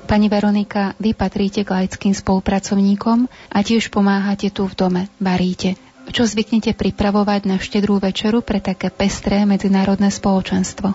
Pani 0.06 0.30
Veronika, 0.30 0.94
vy 1.02 1.18
patríte 1.18 1.66
k 1.66 1.74
laickým 1.82 2.14
spolupracovníkom 2.14 3.26
a 3.50 3.58
tiež 3.58 3.90
pomáhate 3.90 4.54
tu 4.54 4.70
v 4.70 4.74
dome, 4.78 5.02
varíte. 5.18 5.74
Čo 6.06 6.22
zvyknete 6.22 6.78
pripravovať 6.78 7.50
na 7.50 7.58
štedrú 7.58 7.98
večeru 7.98 8.38
pre 8.38 8.62
také 8.62 8.94
pestré 8.94 9.42
medzinárodné 9.42 10.14
spoločenstvo? 10.14 10.94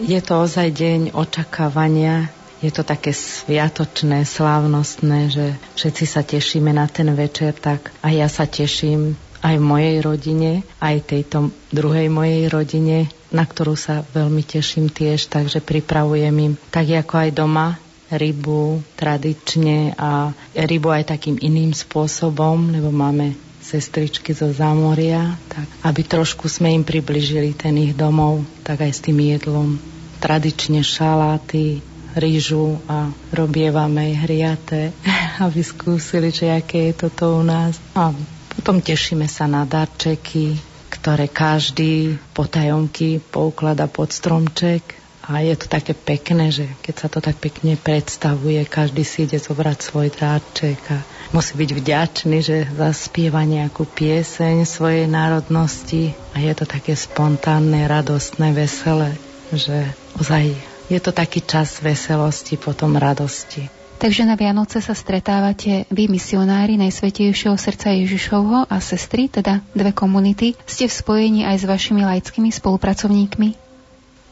Je 0.00 0.16
to 0.24 0.48
ozaj 0.48 0.72
deň 0.72 1.12
očakávania, 1.12 2.32
je 2.64 2.70
to 2.72 2.82
také 2.82 3.12
sviatočné, 3.12 4.24
slávnostné, 4.24 5.28
že 5.28 5.46
všetci 5.76 6.04
sa 6.08 6.24
tešíme 6.24 6.72
na 6.72 6.88
ten 6.88 7.12
večer, 7.12 7.52
tak 7.52 7.92
a 8.00 8.08
ja 8.08 8.26
sa 8.32 8.48
teším 8.48 9.16
aj 9.44 9.54
v 9.60 9.64
mojej 9.64 9.96
rodine, 10.00 10.50
aj 10.80 11.04
tejto 11.04 11.52
druhej 11.70 12.08
mojej 12.08 12.48
rodine, 12.48 13.12
na 13.28 13.44
ktorú 13.44 13.76
sa 13.76 14.02
veľmi 14.02 14.40
teším 14.40 14.88
tiež, 14.88 15.28
takže 15.28 15.60
pripravujem 15.60 16.36
im 16.40 16.52
tak 16.72 16.88
ako 16.88 17.14
aj 17.28 17.30
doma 17.36 17.76
rybu 18.06 18.80
tradične 18.94 19.98
a 19.98 20.30
rybu 20.54 20.88
aj 20.94 21.10
takým 21.10 21.36
iným 21.42 21.74
spôsobom, 21.74 22.70
lebo 22.70 22.94
máme 22.94 23.34
sestričky 23.58 24.30
zo 24.30 24.46
zámoria, 24.54 25.34
tak 25.50 25.66
aby 25.82 26.06
trošku 26.06 26.46
sme 26.46 26.70
im 26.70 26.86
približili 26.86 27.50
ten 27.58 27.74
ich 27.82 27.98
domov, 27.98 28.46
tak 28.62 28.86
aj 28.86 28.92
s 28.94 29.02
tým 29.02 29.18
jedlom. 29.18 29.74
Tradične 30.22 30.86
šaláty, 30.86 31.82
rýžu 32.16 32.80
a 32.88 33.12
robievame 33.30 34.10
aj 34.10 34.20
hriaté, 34.24 34.82
aby 35.44 35.60
skúsili, 35.60 36.32
že 36.32 36.50
aké 36.50 36.90
je 36.90 37.06
toto 37.06 37.38
u 37.38 37.42
nás. 37.44 37.76
A 37.92 38.10
potom 38.56 38.80
tešíme 38.80 39.28
sa 39.28 39.44
na 39.44 39.68
darčeky, 39.68 40.56
ktoré 40.88 41.28
každý 41.28 42.16
potajomky 42.32 43.20
pouklada 43.20 43.84
pod 43.86 44.10
stromček 44.10 45.06
a 45.26 45.42
je 45.42 45.58
to 45.58 45.66
také 45.66 45.90
pekné, 45.90 46.54
že 46.54 46.70
keď 46.86 46.94
sa 46.94 47.08
to 47.10 47.18
tak 47.18 47.42
pekne 47.42 47.74
predstavuje, 47.74 48.62
každý 48.62 49.02
si 49.02 49.26
ide 49.26 49.42
zobrať 49.42 49.78
svoj 49.82 50.14
darček 50.14 50.78
a 50.94 51.02
musí 51.34 51.58
byť 51.58 51.70
vďačný, 51.74 52.38
že 52.38 52.70
zaspieva 52.70 53.42
nejakú 53.42 53.90
pieseň 53.90 54.62
svojej 54.62 55.10
národnosti 55.10 56.14
a 56.30 56.38
je 56.38 56.54
to 56.54 56.62
také 56.62 56.94
spontánne, 56.94 57.90
radostné, 57.90 58.54
veselé, 58.54 59.18
že 59.50 59.90
ozaj 60.14 60.54
je 60.86 60.98
to 61.02 61.10
taký 61.10 61.42
čas 61.42 61.82
veselosti, 61.82 62.54
potom 62.58 62.94
radosti. 62.94 63.66
Takže 63.96 64.28
na 64.28 64.36
Vianoce 64.36 64.84
sa 64.84 64.92
stretávate 64.92 65.88
vy, 65.88 66.04
misionári 66.12 66.76
Najsvetejšieho 66.76 67.56
srdca 67.56 67.96
Ježišovho 67.96 68.68
a 68.68 68.76
sestry, 68.76 69.32
teda 69.32 69.64
dve 69.72 69.96
komunity. 69.96 70.52
Ste 70.68 70.84
v 70.84 70.94
spojení 71.00 71.40
aj 71.48 71.64
s 71.64 71.64
vašimi 71.64 72.04
laickými 72.04 72.52
spolupracovníkmi? 72.52 73.64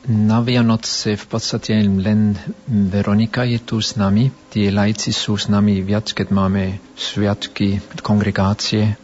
Na 0.04 0.44
Vianoce 0.44 1.16
v 1.16 1.24
podstate 1.24 1.80
len 1.80 2.36
Veronika 2.68 3.48
je 3.48 3.56
tu 3.56 3.80
s 3.80 3.96
nami. 3.96 4.28
Tie 4.52 4.68
lajci 4.68 5.16
sú 5.16 5.40
s 5.40 5.48
nami 5.48 5.80
viac, 5.80 6.12
keď 6.12 6.28
máme 6.28 6.76
sviatky, 6.92 7.80
kongregácie. 8.04 9.00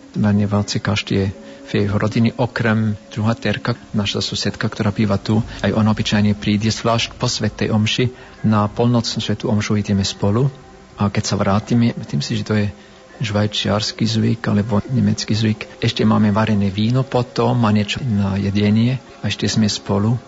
Každý 0.85 1.15
je 1.17 1.27
v 1.71 1.79
jej 1.79 1.87
rodiny, 1.87 2.35
okrem 2.35 2.99
druhá 3.15 3.39
terka, 3.39 3.79
naša 3.95 4.19
susedka, 4.19 4.67
ktorá 4.67 4.91
býva 4.91 5.23
tu, 5.23 5.39
aj 5.63 5.71
on 5.71 5.87
obyčajne 5.87 6.35
príde, 6.35 6.67
zvlášť 6.67 7.15
po 7.15 7.31
svetej 7.31 7.71
omši. 7.71 8.11
Na 8.43 8.67
polnocnú 8.67 9.23
svetu 9.23 9.47
omšu 9.47 9.79
ideme 9.79 10.03
spolu 10.03 10.51
a 10.99 11.07
keď 11.07 11.23
sa 11.23 11.39
vrátime, 11.39 11.95
myslím 11.95 12.23
si, 12.27 12.35
že 12.35 12.47
to 12.47 12.59
je 12.59 12.67
švajčiarsky 13.23 14.03
zvyk 14.03 14.43
alebo 14.51 14.83
nemecký 14.91 15.31
zvyk. 15.31 15.79
Ešte 15.79 16.03
máme 16.03 16.35
varené 16.35 16.75
víno 16.75 17.07
potom 17.07 17.63
a 17.63 17.71
niečo 17.71 18.03
na 18.03 18.35
jedenie 18.35 18.99
a 19.23 19.31
ešte 19.31 19.47
sme 19.47 19.71
spolu 19.71 20.19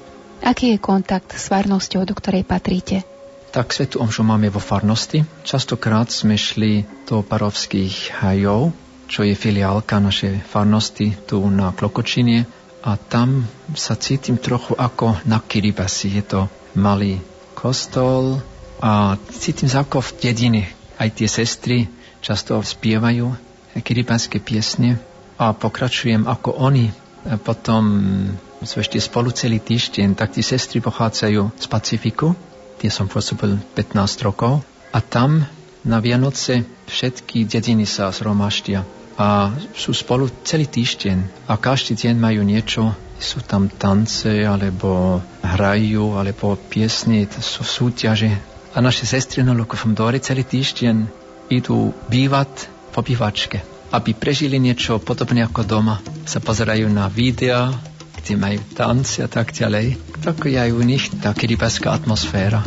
Aký 0.43 0.75
je 0.75 0.83
kontakt 0.83 1.39
s 1.39 1.47
farnosťou, 1.47 2.03
do 2.03 2.19
ktorej 2.19 2.43
patríte? 2.43 3.07
Tak 3.55 3.71
svetu 3.71 4.03
omšu 4.03 4.27
máme 4.27 4.51
vo 4.51 4.59
farnosti. 4.59 5.23
Častokrát 5.47 6.11
sme 6.11 6.35
šli 6.35 6.83
do 7.07 7.23
parovských 7.23 8.19
hajov, 8.19 8.75
čo 9.13 9.29
je 9.29 9.37
filiálka 9.37 10.01
našej 10.01 10.41
farnosti 10.49 11.13
tu 11.29 11.45
na 11.53 11.69
Klokočine 11.77 12.49
a 12.81 12.97
tam 12.97 13.45
sa 13.77 13.93
cítim 13.93 14.41
trochu 14.41 14.73
ako 14.73 15.21
na 15.29 15.37
Kiribasi. 15.37 16.17
Je 16.17 16.25
to 16.25 16.41
malý 16.73 17.21
kostol 17.53 18.41
a 18.81 19.21
cítim 19.37 19.69
sa 19.69 19.85
ako 19.85 20.01
v 20.01 20.11
dedine. 20.17 20.65
Aj 20.97 21.13
tie 21.13 21.29
sestry 21.29 21.93
často 22.25 22.57
spievajú 22.57 23.37
kiribanské 23.85 24.41
piesne 24.41 24.97
a 25.37 25.53
pokračujem 25.53 26.25
ako 26.25 26.57
oni. 26.57 26.89
Potom 27.45 27.85
sú 28.65 28.81
ešte 28.81 28.97
spolu 28.97 29.29
celý 29.37 29.61
týždeň, 29.61 30.17
tak 30.17 30.33
tie 30.33 30.43
sestry 30.43 30.81
pochádzajú 30.81 31.53
z 31.61 31.67
Pacifiku, 31.69 32.33
tie 32.81 32.89
som 32.89 33.13
pôsobil 33.13 33.61
15 33.77 34.25
rokov 34.25 34.65
a 34.89 34.99
tam 35.05 35.45
na 35.85 36.01
Vianoce 36.01 36.65
všetky 36.89 37.45
dediny 37.45 37.85
sa 37.85 38.09
zhromaždia 38.09 39.02
a 39.19 39.53
sú 39.77 39.93
spolu 39.93 40.31
celý 40.43 40.69
týždeň 40.69 41.49
a 41.49 41.57
každý 41.57 41.97
deň 41.97 42.15
majú 42.17 42.43
niečo, 42.45 42.95
sú 43.17 43.39
tam 43.45 43.71
tance 43.71 44.29
alebo 44.29 45.23
hrajú 45.45 46.19
alebo 46.19 46.59
piesne, 46.59 47.29
sú 47.29 47.63
súťaže 47.63 48.35
a 48.73 48.81
naše 48.81 49.05
sestry 49.05 49.45
na 49.45 49.53
Lukovom 49.53 49.93
dore 49.93 50.17
celý 50.17 50.49
týždeň 50.49 50.97
idú 51.53 51.93
bývať 52.09 52.73
po 52.93 53.05
bývačke. 53.05 53.73
aby 53.93 54.17
prežili 54.17 54.57
niečo 54.57 54.97
podobné 55.05 55.45
ako 55.45 55.69
doma. 55.69 56.01
Sa 56.25 56.41
pozerajú 56.41 56.89
na 56.89 57.13
videa, 57.13 57.69
kde 58.17 58.41
majú 58.41 58.61
tanci 58.73 59.21
a 59.21 59.29
tak 59.29 59.53
ďalej. 59.53 60.01
Tak 60.25 60.49
je 60.49 60.57
aj 60.57 60.71
u 60.73 60.81
nich 60.81 61.13
tá 61.21 61.37
kiribaská 61.37 61.93
atmosféra. 61.93 62.65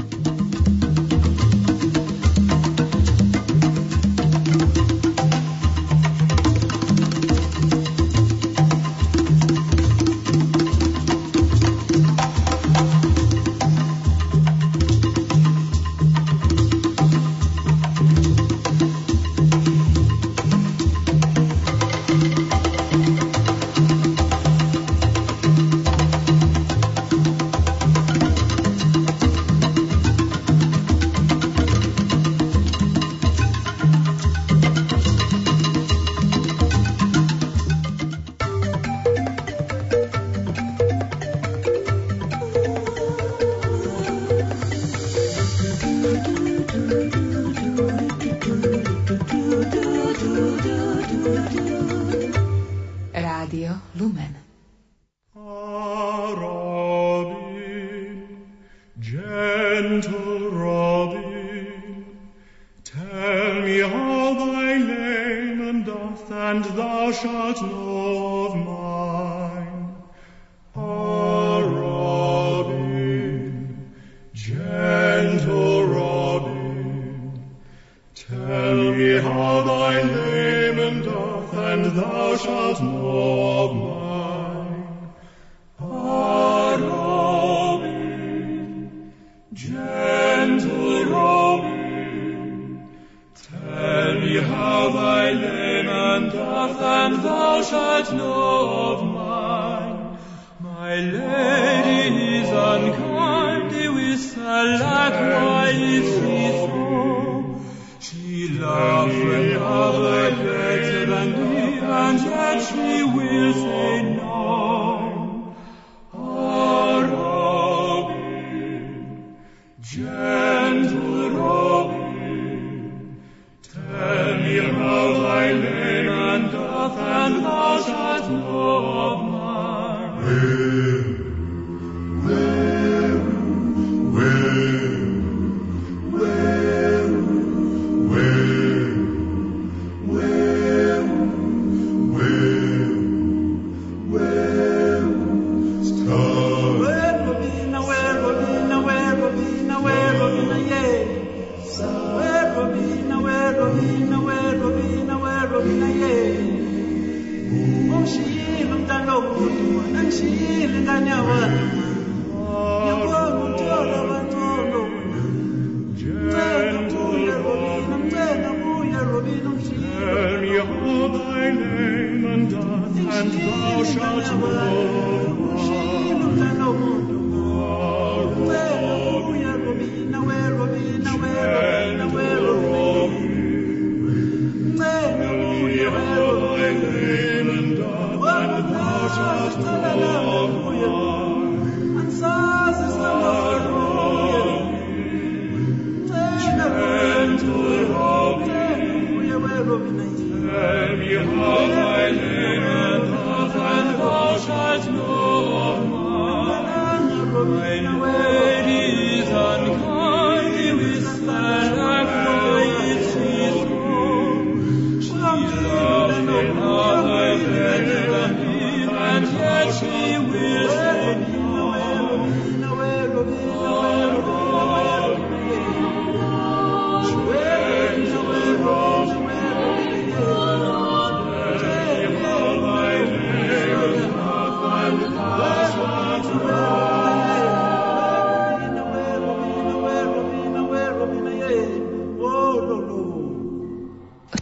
լում 53.99 54.19
են 54.25 54.35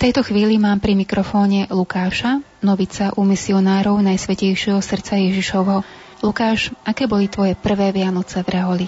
tejto 0.04 0.20
chvíli 0.20 0.60
mám 0.60 0.84
pri 0.84 1.00
mikrofóne 1.00 1.72
Lukáša, 1.72 2.44
novica 2.60 3.16
u 3.16 3.24
misionárov 3.24 4.04
Najsvetejšieho 4.04 4.84
srdca 4.84 5.16
Ježišovho. 5.16 5.80
Lukáš, 6.20 6.76
aké 6.84 7.08
boli 7.08 7.32
tvoje 7.32 7.56
prvé 7.56 7.96
Vianoce 7.96 8.44
v 8.44 8.52
Reholi? 8.52 8.88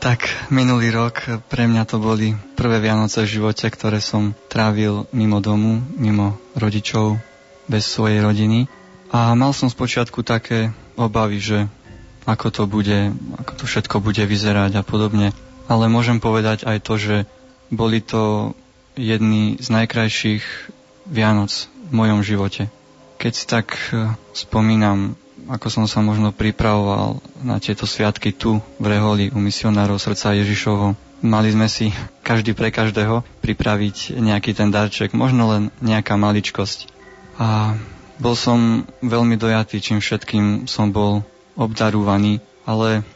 Tak, 0.00 0.48
minulý 0.48 0.88
rok 0.88 1.44
pre 1.52 1.68
mňa 1.68 1.84
to 1.84 2.00
boli 2.00 2.32
prvé 2.56 2.80
Vianoce 2.80 3.28
v 3.28 3.32
živote, 3.36 3.68
ktoré 3.68 4.00
som 4.00 4.32
trávil 4.48 5.04
mimo 5.12 5.44
domu, 5.44 5.84
mimo 6.00 6.40
rodičov, 6.56 7.20
bez 7.68 7.84
svojej 7.84 8.24
rodiny. 8.24 8.72
A 9.12 9.36
mal 9.36 9.52
som 9.52 9.68
spočiatku 9.68 10.24
také 10.24 10.72
obavy, 10.96 11.44
že 11.44 11.58
ako 12.24 12.48
to 12.48 12.62
bude, 12.64 13.12
ako 13.36 13.52
to 13.52 13.64
všetko 13.68 14.00
bude 14.00 14.24
vyzerať 14.24 14.80
a 14.80 14.82
podobne. 14.82 15.36
Ale 15.68 15.92
môžem 15.92 16.24
povedať 16.24 16.64
aj 16.64 16.80
to, 16.80 16.96
že 16.96 17.16
boli 17.68 18.00
to 18.00 18.56
jedný 18.98 19.62
z 19.62 19.68
najkrajších 19.70 20.44
Vianoc 21.06 21.70
v 21.88 21.92
mojom 21.94 22.20
živote. 22.26 22.66
Keď 23.22 23.32
si 23.32 23.44
tak 23.46 23.78
e, 23.94 24.10
spomínam, 24.34 25.14
ako 25.46 25.70
som 25.70 25.84
sa 25.86 26.02
možno 26.02 26.34
pripravoval 26.34 27.22
na 27.40 27.62
tieto 27.62 27.86
sviatky 27.86 28.34
tu 28.34 28.58
v 28.76 28.84
Reholi 28.84 29.30
u 29.30 29.38
misionárov 29.38 29.96
srdca 30.02 30.34
Ježišovo, 30.34 30.98
mali 31.22 31.48
sme 31.54 31.70
si 31.70 31.94
každý 32.28 32.52
pre 32.52 32.74
každého 32.74 33.22
pripraviť 33.40 34.18
nejaký 34.18 34.52
ten 34.52 34.74
darček, 34.74 35.14
možno 35.14 35.48
len 35.54 35.62
nejaká 35.78 36.18
maličkosť. 36.18 36.90
A 37.38 37.78
bol 38.18 38.34
som 38.34 38.82
veľmi 38.98 39.38
dojatý, 39.38 39.78
čím 39.78 40.02
všetkým 40.02 40.66
som 40.66 40.90
bol 40.90 41.22
obdarúvaný, 41.54 42.42
ale 42.66 43.06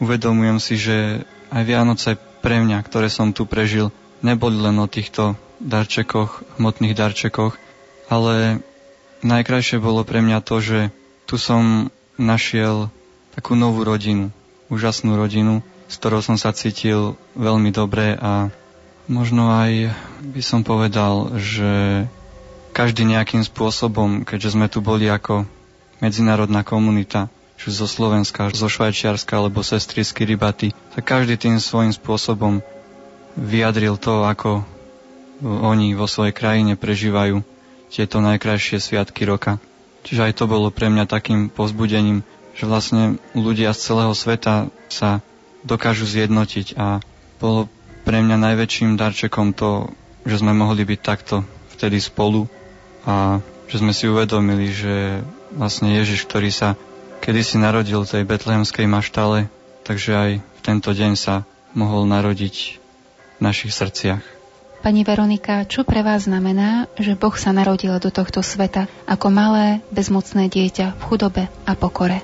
uvedomujem 0.00 0.58
si, 0.60 0.80
že 0.80 1.28
aj 1.52 1.62
Vianoce 1.62 2.16
pre 2.40 2.60
mňa, 2.64 2.80
ktoré 2.84 3.12
som 3.12 3.36
tu 3.36 3.44
prežil, 3.44 3.92
neboli 4.20 4.56
len 4.60 4.76
o 4.80 4.86
týchto 4.88 5.36
darčekoch, 5.60 6.60
hmotných 6.60 6.96
darčekoch, 6.96 7.56
ale 8.12 8.60
najkrajšie 9.24 9.80
bolo 9.80 10.04
pre 10.04 10.20
mňa 10.20 10.38
to, 10.44 10.56
že 10.60 10.78
tu 11.24 11.40
som 11.40 11.88
našiel 12.20 12.92
takú 13.34 13.56
novú 13.56 13.84
rodinu, 13.84 14.32
úžasnú 14.72 15.16
rodinu, 15.16 15.60
s 15.86 16.00
ktorou 16.00 16.24
som 16.24 16.36
sa 16.40 16.52
cítil 16.56 17.14
veľmi 17.36 17.70
dobre 17.70 18.16
a 18.16 18.48
možno 19.06 19.52
aj 19.52 19.92
by 20.22 20.42
som 20.42 20.66
povedal, 20.66 21.36
že 21.38 22.04
každý 22.76 23.08
nejakým 23.08 23.40
spôsobom, 23.40 24.26
keďže 24.28 24.52
sme 24.52 24.68
tu 24.68 24.84
boli 24.84 25.08
ako 25.08 25.48
medzinárodná 26.04 26.60
komunita, 26.60 27.32
či 27.56 27.72
zo 27.72 27.88
Slovenska, 27.88 28.52
zo 28.52 28.68
Švajčiarska 28.68 29.40
alebo 29.40 29.64
sestry 29.64 30.04
z 30.04 30.12
Kiribati, 30.12 30.68
tak 30.92 31.08
každý 31.08 31.40
tým 31.40 31.56
svojím 31.56 31.96
spôsobom 31.96 32.60
vyjadril 33.36 34.00
to, 34.00 34.24
ako 34.24 34.64
oni 35.44 35.92
vo 35.92 36.08
svojej 36.08 36.32
krajine 36.32 36.74
prežívajú 36.74 37.44
tieto 37.92 38.18
najkrajšie 38.24 38.80
sviatky 38.80 39.28
roka. 39.28 39.60
Čiže 40.02 40.32
aj 40.32 40.32
to 40.38 40.44
bolo 40.48 40.72
pre 40.72 40.88
mňa 40.88 41.04
takým 41.06 41.52
povzbudením, 41.52 42.24
že 42.56 42.64
vlastne 42.64 43.20
ľudia 43.36 43.76
z 43.76 43.80
celého 43.92 44.14
sveta 44.16 44.72
sa 44.88 45.20
dokážu 45.66 46.08
zjednotiť 46.08 46.78
a 46.78 47.02
bolo 47.36 47.68
pre 48.06 48.22
mňa 48.22 48.38
najväčším 48.38 48.96
darčekom 48.96 49.52
to, 49.52 49.90
že 50.24 50.40
sme 50.40 50.54
mohli 50.54 50.86
byť 50.86 51.00
takto 51.02 51.42
vtedy 51.74 51.98
spolu 51.98 52.46
a 53.02 53.42
že 53.66 53.82
sme 53.82 53.90
si 53.90 54.06
uvedomili, 54.06 54.70
že 54.70 55.26
vlastne 55.52 55.90
Ježiš, 55.90 56.24
ktorý 56.30 56.54
sa 56.54 56.78
kedysi 57.18 57.58
narodil 57.58 58.06
v 58.06 58.12
tej 58.14 58.22
betlehemskej 58.22 58.86
maštale, 58.86 59.50
takže 59.82 60.10
aj 60.14 60.30
v 60.38 60.60
tento 60.62 60.94
deň 60.94 61.12
sa 61.18 61.42
mohol 61.74 62.06
narodiť 62.06 62.85
našich 63.38 63.72
srdciach. 63.72 64.22
Pani 64.84 65.02
Veronika, 65.02 65.66
čo 65.66 65.82
pre 65.82 66.06
vás 66.06 66.30
znamená, 66.30 66.86
že 66.94 67.18
Boh 67.18 67.34
sa 67.34 67.50
narodil 67.50 67.96
do 67.98 68.12
tohto 68.12 68.38
sveta 68.44 68.86
ako 69.08 69.34
malé, 69.34 69.82
bezmocné 69.90 70.46
dieťa 70.46 70.94
v 70.94 71.02
chudobe 71.02 71.42
a 71.66 71.72
pokore? 71.74 72.22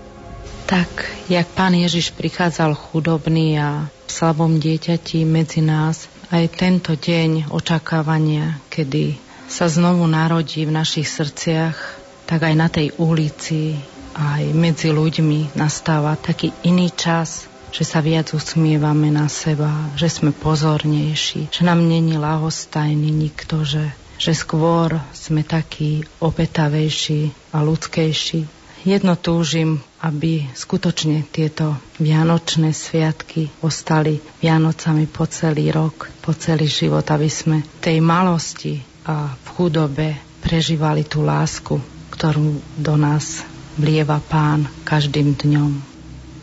Tak, 0.70 0.88
jak 1.27 1.48
pán 1.59 1.75
Ježiš 1.75 2.14
prichádzal 2.14 2.79
chudobný 2.79 3.59
a 3.59 3.90
v 4.07 4.11
slabom 4.11 4.62
dieťati 4.62 5.27
medzi 5.27 5.59
nás, 5.59 6.07
aj 6.33 6.55
tento 6.55 6.94
deň 6.94 7.53
očakávania, 7.53 8.62
kedy 8.72 9.18
sa 9.51 9.68
znovu 9.68 10.09
narodí 10.09 10.64
v 10.64 10.72
našich 10.72 11.11
srdciach, 11.11 11.77
tak 12.25 12.46
aj 12.46 12.55
na 12.57 12.72
tej 12.72 12.94
ulici, 12.96 13.77
aj 14.16 14.55
medzi 14.57 14.88
ľuďmi 14.88 15.59
nastáva 15.59 16.16
taký 16.16 16.55
iný 16.64 16.88
čas, 16.94 17.52
že 17.72 17.88
sa 17.88 18.04
viac 18.04 18.37
usmievame 18.37 19.08
na 19.08 19.32
seba, 19.32 19.72
že 19.96 20.12
sme 20.12 20.30
pozornejší, 20.30 21.48
že 21.48 21.62
nám 21.64 21.80
není 21.80 22.20
lahostajný 22.20 23.08
nikto, 23.08 23.64
že, 23.64 23.96
že 24.20 24.37
skôr 24.37 25.00
sme 25.16 25.40
takí 25.40 26.04
opetavejší 26.20 27.32
a 27.56 27.64
ľudskejší. 27.64 28.44
Jedno 28.82 29.14
túžim, 29.14 29.78
aby 30.02 30.50
skutočne 30.58 31.22
tieto 31.30 31.78
vianočné 32.02 32.74
sviatky 32.74 33.48
ostali 33.62 34.18
Vianocami 34.42 35.06
po 35.06 35.24
celý 35.30 35.70
rok, 35.70 36.11
po 36.18 36.35
celý 36.35 36.66
život, 36.66 37.06
aby 37.06 37.30
sme 37.30 37.62
tej 37.78 38.02
malosti 38.02 38.82
a 39.06 39.30
v 39.32 39.48
chudobe 39.54 40.18
prežívali 40.42 41.06
tú 41.06 41.22
lásku, 41.22 41.78
ktorú 42.11 42.58
do 42.74 42.94
nás 42.98 43.46
vlieva 43.78 44.18
Pán 44.18 44.66
každým 44.82 45.38
dňom. 45.38 45.91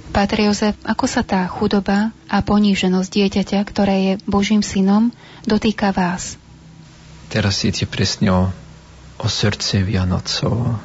Páter 0.09 0.49
Jozef, 0.49 0.73
ako 0.81 1.05
sa 1.05 1.21
tá 1.21 1.45
chudoba 1.45 2.09
a 2.25 2.41
poníženosť 2.41 3.09
dieťaťa, 3.13 3.59
ktoré 3.61 3.95
je 4.01 4.13
Božím 4.25 4.65
synom, 4.65 5.13
dotýka 5.45 5.93
vás? 5.93 6.33
Teraz 7.29 7.61
ide 7.61 7.85
presne 7.85 8.33
o, 8.33 8.41
o 9.21 9.27
srdce 9.29 9.85
Vianocov, 9.85 10.81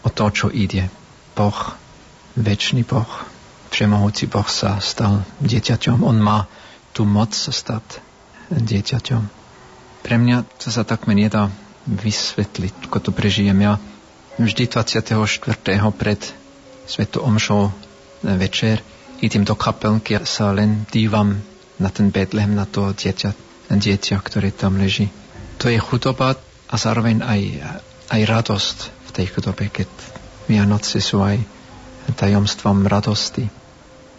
o 0.00 0.08
to, 0.08 0.24
čo 0.32 0.46
ide. 0.48 0.88
Boh, 1.36 1.76
väčší 2.32 2.80
Boh, 2.88 3.08
všemohúci 3.68 4.24
Boh 4.32 4.48
sa 4.48 4.80
stal 4.80 5.20
dieťaťom. 5.44 6.00
On 6.00 6.16
má 6.16 6.48
tú 6.96 7.04
moc 7.04 7.36
sa 7.36 7.52
stať 7.52 8.00
dieťaťom. 8.48 9.22
Pre 10.00 10.16
mňa 10.16 10.48
to 10.60 10.72
sa 10.72 10.84
takmer 10.84 11.16
nedá 11.16 11.52
vysvetliť, 11.88 12.88
ako 12.88 12.98
to 13.04 13.10
prežijem 13.12 13.56
ja. 13.60 13.76
Vždy 14.40 14.64
24. 14.64 15.12
pred 15.92 16.20
Svetu 16.88 17.20
Omšou 17.20 17.81
večer 18.22 18.82
idem 19.22 19.46
do 19.46 19.54
kapelky 19.54 20.18
a 20.18 20.26
sa 20.26 20.50
len 20.50 20.86
dívam 20.90 21.38
na 21.78 21.90
ten 21.90 22.10
Betlehem, 22.10 22.54
na 22.54 22.66
to 22.66 22.90
dieťa, 22.90 23.30
dieťa, 23.70 24.16
ktoré 24.18 24.50
tam 24.50 24.78
leží. 24.78 25.10
To 25.62 25.70
je 25.70 25.78
chudoba 25.78 26.34
a 26.66 26.74
zároveň 26.74 27.22
aj, 27.22 27.40
aj 28.10 28.20
radosť 28.26 28.78
v 28.90 29.10
tej 29.14 29.26
chudobe, 29.30 29.70
keď 29.70 29.88
Vianoce 30.50 30.98
sú 30.98 31.22
aj 31.22 31.38
tajomstvom 32.18 32.84
radosti. 32.90 33.46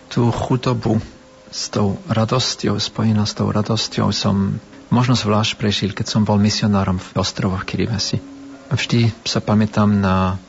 Tú 0.08 0.32
chudobu 0.32 1.04
s 1.52 1.70
tou 1.70 2.00
radosťou, 2.08 2.80
spojená 2.80 3.28
s 3.28 3.36
tou 3.36 3.52
radosťou 3.52 4.10
som 4.16 4.58
možno 4.90 5.14
zvlášť 5.14 5.60
prežil, 5.60 5.92
keď 5.92 6.06
som 6.10 6.22
bol 6.24 6.40
misionárom 6.40 6.98
v 6.98 7.10
ostrovoch 7.18 7.68
Kiribati. 7.68 8.18
Vždy 8.74 9.12
sa 9.28 9.44
pamätám 9.44 9.90
na 9.90 10.40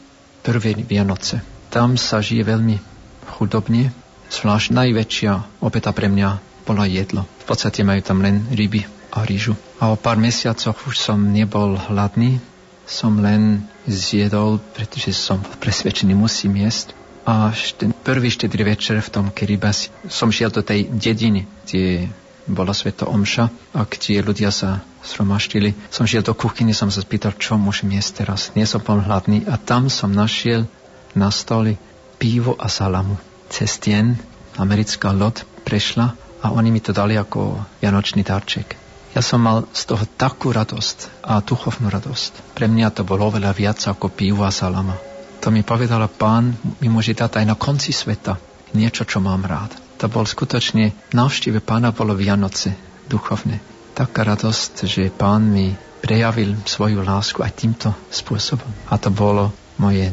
prvé 0.40 0.79
Vianoce. 0.79 1.43
Tam 1.69 1.99
sa 1.99 2.23
žije 2.23 2.47
veľmi 2.47 2.93
chudobne, 3.35 3.90
zvlášť 4.31 4.70
najväčšia 4.70 5.33
obeta 5.59 5.90
pre 5.90 6.07
mňa 6.07 6.38
bola 6.62 6.87
jedlo. 6.87 7.27
V 7.42 7.44
podstate 7.51 7.83
majú 7.83 8.01
tam 8.01 8.23
len 8.23 8.47
ryby 8.55 8.87
a 9.11 9.27
rýžu. 9.27 9.59
A 9.83 9.90
o 9.92 9.99
pár 9.99 10.16
mesiacoch 10.16 10.79
už 10.87 10.97
som 10.97 11.18
nebol 11.20 11.77
hladný, 11.77 12.38
som 12.87 13.18
len 13.18 13.66
zjedol, 13.85 14.61
pretože 14.73 15.12
som 15.12 15.40
presvedčený, 15.61 16.16
musím 16.16 16.62
jesť. 16.62 16.97
A 17.25 17.53
ten 17.81 17.92
prvý 17.92 18.29
štedrý 18.29 18.68
večer 18.68 19.01
v 19.01 19.12
tom 19.12 19.27
Kiribati 19.33 19.88
som 20.12 20.29
šiel 20.29 20.53
do 20.53 20.61
tej 20.61 20.92
dediny, 20.92 21.49
kde 21.64 22.12
bola 22.44 22.77
Sveto 22.77 23.09
Omša 23.09 23.73
a 23.73 23.81
kde 23.88 24.20
ľudia 24.20 24.53
sa 24.53 24.85
sromaštili. 25.01 25.73
Som 25.88 26.05
šiel 26.05 26.20
do 26.20 26.37
kuchyne, 26.37 26.77
som 26.77 26.92
sa 26.92 27.01
spýtal, 27.01 27.33
čo 27.40 27.57
môžem 27.57 27.97
jesť 27.97 28.25
teraz. 28.25 28.53
Nie 28.53 28.68
som 28.68 28.85
bol 28.85 29.01
hladný 29.01 29.49
a 29.49 29.57
tam 29.57 29.88
som 29.88 30.12
našiel 30.12 30.68
na 31.16 31.33
stoli 31.33 31.81
pivo 32.24 32.56
a 32.56 32.72
salamu. 32.72 33.20
Cez 33.52 33.76
tien 33.76 34.16
americká 34.56 35.12
loď 35.12 35.44
prešla 35.68 36.16
a 36.40 36.46
oni 36.56 36.72
mi 36.72 36.80
to 36.80 36.96
dali 36.96 37.20
ako 37.20 37.60
vianočný 37.84 38.24
darček. 38.24 38.80
Ja 39.12 39.20
som 39.20 39.44
mal 39.44 39.68
z 39.76 39.92
toho 39.92 40.08
takú 40.16 40.48
radosť 40.48 41.28
a 41.28 41.44
duchovnú 41.44 41.92
radosť. 41.92 42.56
Pre 42.56 42.64
mňa 42.64 42.88
to 42.96 43.04
bolo 43.04 43.28
oveľa 43.28 43.52
viac 43.52 43.84
ako 43.84 44.08
pivo 44.08 44.48
a 44.48 44.50
salama. 44.50 44.96
To 45.44 45.52
mi 45.52 45.60
povedala 45.60 46.08
pán, 46.08 46.56
mi 46.80 46.88
môže 46.88 47.12
dať 47.12 47.44
aj 47.44 47.44
na 47.44 47.60
konci 47.60 47.92
sveta 47.92 48.40
niečo, 48.72 49.04
čo 49.04 49.20
mám 49.20 49.44
rád 49.44 49.84
to 50.04 50.12
bol 50.12 50.28
skutočne 50.28 50.92
návšteve 51.16 51.64
pána 51.64 51.94
bolo 51.94 52.12
Vianoce 52.12 52.76
duchovné. 53.08 53.56
Taká 53.96 54.26
radosť, 54.26 54.84
že 54.84 55.08
pán 55.08 55.48
mi 55.48 55.72
prejavil 56.04 56.60
svoju 56.68 57.00
lásku 57.00 57.40
aj 57.40 57.56
týmto 57.56 57.88
spôsobom. 58.12 58.68
A 58.92 59.00
to 59.00 59.08
bolo 59.08 59.48
moje 59.80 60.12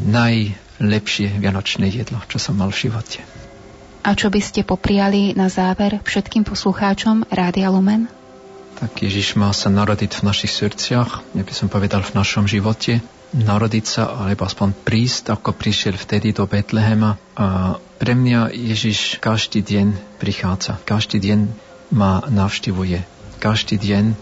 najlepšie 0.81 1.37
vianočné 1.37 1.87
jedlo, 1.93 2.17
čo 2.25 2.41
som 2.41 2.57
mal 2.57 2.73
v 2.73 2.89
živote. 2.89 3.21
A 4.01 4.17
čo 4.17 4.33
by 4.33 4.41
ste 4.41 4.65
popriali 4.65 5.37
na 5.37 5.45
záver 5.45 6.01
všetkým 6.01 6.41
poslucháčom 6.41 7.29
Rádia 7.29 7.69
Lumen? 7.69 8.09
Tak 8.81 8.97
Ježiš 8.97 9.37
má 9.37 9.53
sa 9.53 9.69
narodiť 9.69 10.17
v 10.17 10.25
našich 10.25 10.57
srdciach, 10.57 11.21
ja 11.37 11.43
by 11.45 11.53
som 11.53 11.69
povedal 11.69 12.01
v 12.01 12.17
našom 12.17 12.49
živote, 12.49 12.97
narodiť 13.31 13.85
sa, 13.85 14.09
alebo 14.25 14.43
aspoň 14.43 14.73
prísť, 14.81 15.37
ako 15.37 15.53
prišiel 15.53 15.95
vtedy 15.95 16.33
do 16.33 16.49
Betlehema. 16.49 17.21
A 17.37 17.77
pre 18.01 18.17
mňa 18.17 18.49
Ježiš 18.49 19.21
každý 19.21 19.61
deň 19.61 20.17
prichádza, 20.17 20.81
každý 20.83 21.21
deň 21.21 21.39
ma 21.93 22.25
navštivuje, 22.25 23.05
každý 23.37 23.77
deň 23.77 24.17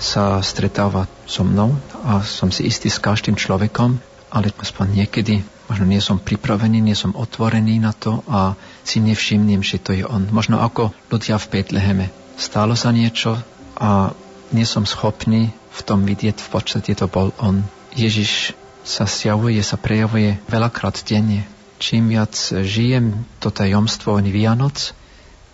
sa 0.00 0.40
stretáva 0.40 1.04
so 1.28 1.44
mnou 1.44 1.76
a 2.06 2.24
som 2.24 2.48
si 2.48 2.64
istý 2.64 2.88
s 2.88 3.02
každým 3.02 3.36
človekom, 3.36 4.00
ale 4.32 4.54
aspoň 4.56 5.04
niekedy 5.04 5.44
možno 5.70 5.86
nie 5.86 6.02
som 6.02 6.18
pripravený, 6.18 6.82
nie 6.82 6.98
som 6.98 7.14
otvorený 7.14 7.78
na 7.78 7.94
to 7.94 8.26
a 8.26 8.58
si 8.82 8.98
nevšimnem, 8.98 9.62
že 9.62 9.78
to 9.78 9.94
je 9.94 10.02
on. 10.02 10.26
Možno 10.34 10.58
ako 10.58 10.90
ľudia 11.14 11.38
v 11.38 11.46
Betleheme. 11.46 12.06
Stalo 12.34 12.74
sa 12.74 12.90
niečo 12.90 13.38
a 13.78 14.10
nie 14.50 14.66
som 14.66 14.82
schopný 14.82 15.54
v 15.54 15.80
tom 15.86 16.02
vidieť, 16.02 16.42
v 16.42 16.48
podstate 16.50 16.90
to 16.98 17.06
bol 17.06 17.30
on. 17.38 17.62
Ježiš 17.94 18.58
sa 18.82 19.06
sjavuje, 19.06 19.62
sa 19.62 19.78
prejavuje 19.78 20.42
veľakrát 20.50 20.98
denne. 21.06 21.46
Čím 21.78 22.10
viac 22.18 22.34
žijem 22.66 23.22
to 23.38 23.54
tajomstvo 23.54 24.18
Vianoc, 24.18 24.90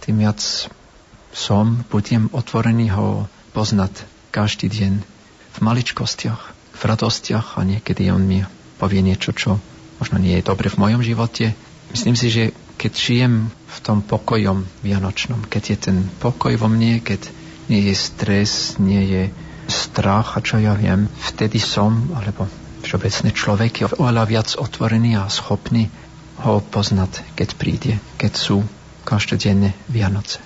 tým 0.00 0.24
viac 0.24 0.40
som, 1.36 1.84
budem 1.92 2.32
otvorený 2.32 2.88
ho 2.96 3.28
poznať 3.52 4.08
každý 4.32 4.72
deň 4.72 4.92
v 5.52 5.58
maličkostiach, 5.60 6.40
v 6.72 6.82
radostiach 6.82 7.60
a 7.60 7.68
niekedy 7.68 8.08
on 8.08 8.24
mi 8.24 8.40
povie 8.80 9.04
niečo, 9.04 9.36
čo 9.36 9.60
možno 10.00 10.16
nie 10.20 10.36
je 10.38 10.46
dobre 10.46 10.68
v 10.68 10.80
mojom 10.80 11.02
živote. 11.02 11.52
Myslím 11.92 12.16
si, 12.18 12.28
že 12.28 12.44
keď 12.76 12.92
žijem 12.92 13.34
v 13.48 13.78
tom 13.80 14.04
pokojom 14.04 14.68
vianočnom, 14.84 15.48
keď 15.48 15.62
je 15.72 15.76
ten 15.90 15.96
pokoj 16.20 16.52
vo 16.60 16.68
mne, 16.68 17.00
keď 17.00 17.28
nie 17.72 17.88
je 17.90 17.94
stres, 17.96 18.76
nie 18.76 19.02
je 19.06 19.22
strach 19.66 20.38
a 20.38 20.44
čo 20.44 20.62
ja 20.62 20.76
viem, 20.78 21.10
vtedy 21.34 21.58
som, 21.58 22.14
alebo 22.14 22.46
všeobecne 22.86 23.30
človek 23.34 23.72
je 23.82 23.84
oveľa 23.98 24.24
viac 24.28 24.48
otvorený 24.54 25.18
a 25.18 25.26
schopný 25.26 25.90
ho 26.46 26.62
poznať, 26.62 27.24
keď 27.34 27.48
príde, 27.56 27.92
keď 28.20 28.32
sú 28.36 28.62
každodenné 29.02 29.74
Vianoce. 29.88 30.38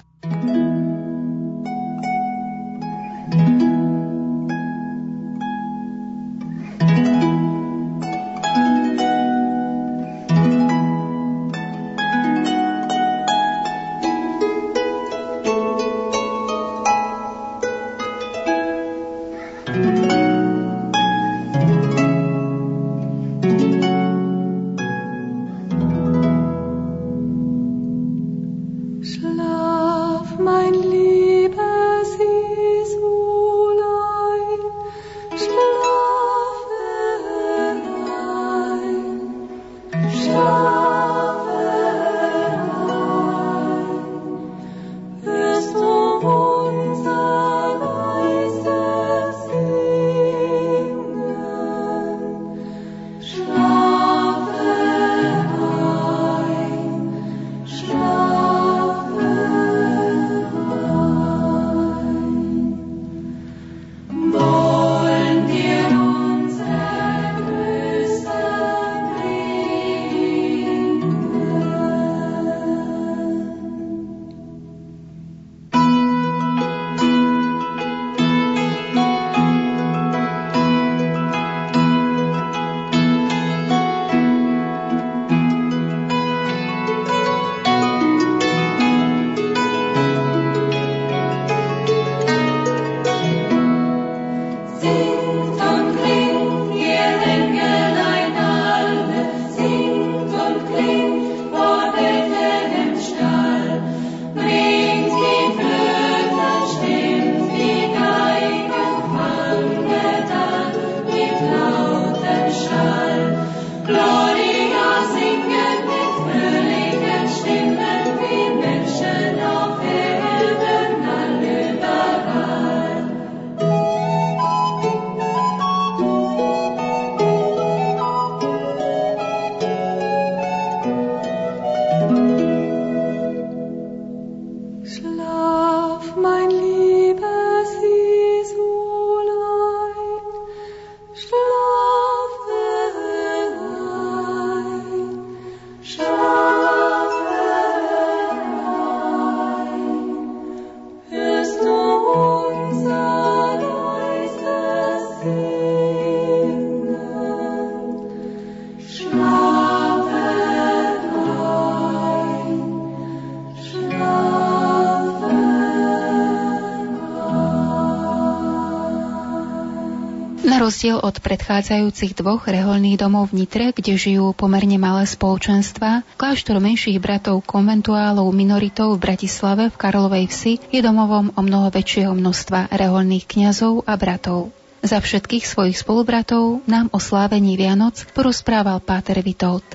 Rozdiel 170.80 171.04
od 171.04 171.20
predchádzajúcich 171.20 172.16
dvoch 172.16 172.48
reholných 172.48 172.96
domov 172.96 173.28
v 173.28 173.44
Nitre, 173.44 173.68
kde 173.68 174.00
žijú 174.00 174.32
pomerne 174.32 174.80
malé 174.80 175.04
spoločenstva, 175.04 176.08
kláštor 176.16 176.56
menších 176.56 176.96
bratov 176.96 177.44
konventuálov 177.44 178.24
minoritov 178.32 178.96
v 178.96 179.12
Bratislave 179.12 179.68
v 179.68 179.76
Karlovej 179.76 180.32
vsi 180.32 180.56
je 180.72 180.80
domovom 180.80 181.36
o 181.36 181.40
mnoho 181.44 181.68
väčšieho 181.68 182.16
množstva 182.16 182.72
reholných 182.72 183.28
kňazov 183.28 183.84
a 183.84 183.92
bratov. 184.00 184.56
Za 184.80 185.04
všetkých 185.04 185.44
svojich 185.44 185.76
spolubratov 185.76 186.64
nám 186.64 186.88
o 186.96 186.96
slávení 186.96 187.60
Vianoc 187.60 188.00
porozprával 188.16 188.80
Páter 188.80 189.20
Vitold. 189.20 189.68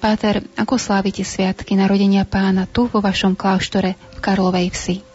Páter, 0.00 0.40
ako 0.56 0.80
slávite 0.80 1.28
sviatky 1.28 1.76
narodenia 1.76 2.24
pána 2.24 2.64
tu 2.64 2.88
vo 2.88 3.04
vašom 3.04 3.36
kláštore 3.36 4.00
v 4.16 4.18
Karlovej 4.24 4.72
vsi? 4.72 5.07